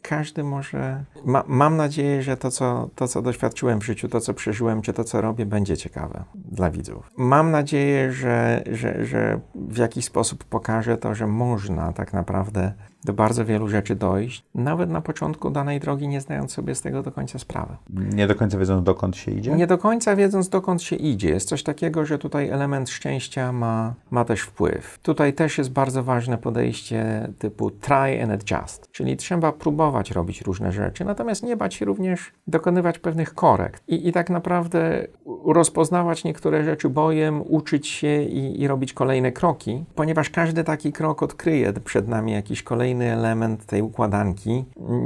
[0.01, 1.03] każdy może.
[1.25, 4.93] Ma, mam nadzieję, że to co, to, co doświadczyłem w życiu, to, co przeżyłem, czy
[4.93, 7.11] to, co robię, będzie ciekawe dla widzów.
[7.17, 12.73] Mam nadzieję, że, że, że w jakiś sposób pokażę to, że można tak naprawdę
[13.03, 17.03] do bardzo wielu rzeczy dojść, nawet na początku danej drogi, nie zdając sobie z tego
[17.03, 17.75] do końca sprawy.
[17.89, 19.51] Nie do końca wiedząc, dokąd się idzie?
[19.51, 21.29] Nie do końca wiedząc, dokąd się idzie.
[21.29, 24.99] Jest coś takiego, że tutaj element szczęścia ma, ma też wpływ.
[25.01, 30.71] Tutaj też jest bardzo ważne podejście typu try and adjust, czyli trzeba próbować robić różne
[30.71, 35.07] rzeczy, natomiast nie bać się również dokonywać pewnych korekt i, i tak naprawdę
[35.45, 41.23] rozpoznawać niektóre rzeczy bojem, uczyć się i, i robić kolejne kroki, ponieważ każdy taki krok
[41.23, 44.65] odkryje przed nami jakiś kolejny kolejny element tej układanki.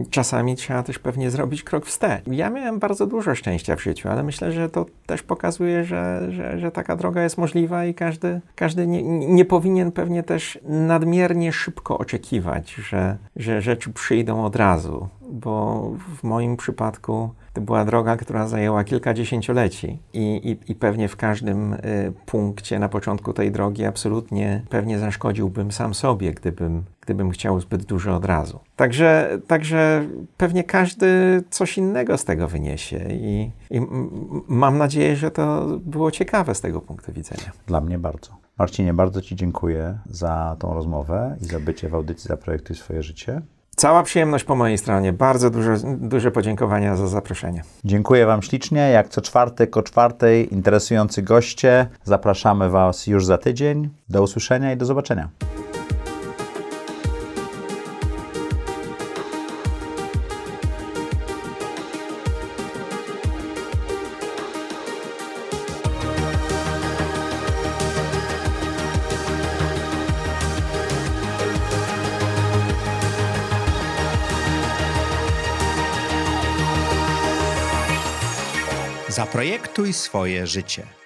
[0.10, 2.28] Czasami trzeba też pewnie zrobić krok wstecz.
[2.28, 6.60] Ja miałem bardzo dużo szczęścia w życiu, ale myślę, że to też pokazuje, że, że,
[6.60, 11.98] że taka droga jest możliwa i każdy, każdy nie, nie powinien pewnie też nadmiernie szybko
[11.98, 15.84] oczekiwać, że, że rzeczy przyjdą od razu, bo
[16.18, 21.16] w moim przypadku to była droga, która zajęła kilka dziesięcioleci i, i, i pewnie w
[21.16, 27.60] każdym y, punkcie na początku tej drogi absolutnie pewnie zaszkodziłbym sam sobie, gdybym, gdybym chciał
[27.60, 28.60] zbyt dużo od razu.
[28.76, 33.82] Także, także pewnie każdy coś innego z tego wyniesie i, i
[34.48, 37.52] mam nadzieję, że to było ciekawe z tego punktu widzenia.
[37.68, 38.42] Dla mnie bardzo.
[38.58, 43.42] Marcinie, bardzo Ci dziękuję za tą rozmowę i za bycie w audycji Zaprojektuj swoje życie.
[43.82, 45.14] Cała przyjemność po mojej stronie.
[45.14, 47.64] Bardzo duże, duże podziękowania za zaproszenie.
[47.86, 48.80] Dziękuję Wam ślicznie.
[48.80, 51.88] Jak co czwartek o czwartej interesujący goście.
[52.04, 53.90] Zapraszamy Was już za tydzień.
[54.10, 55.30] Do usłyszenia i do zobaczenia.
[79.82, 81.01] Zaprojektuj swoje życie.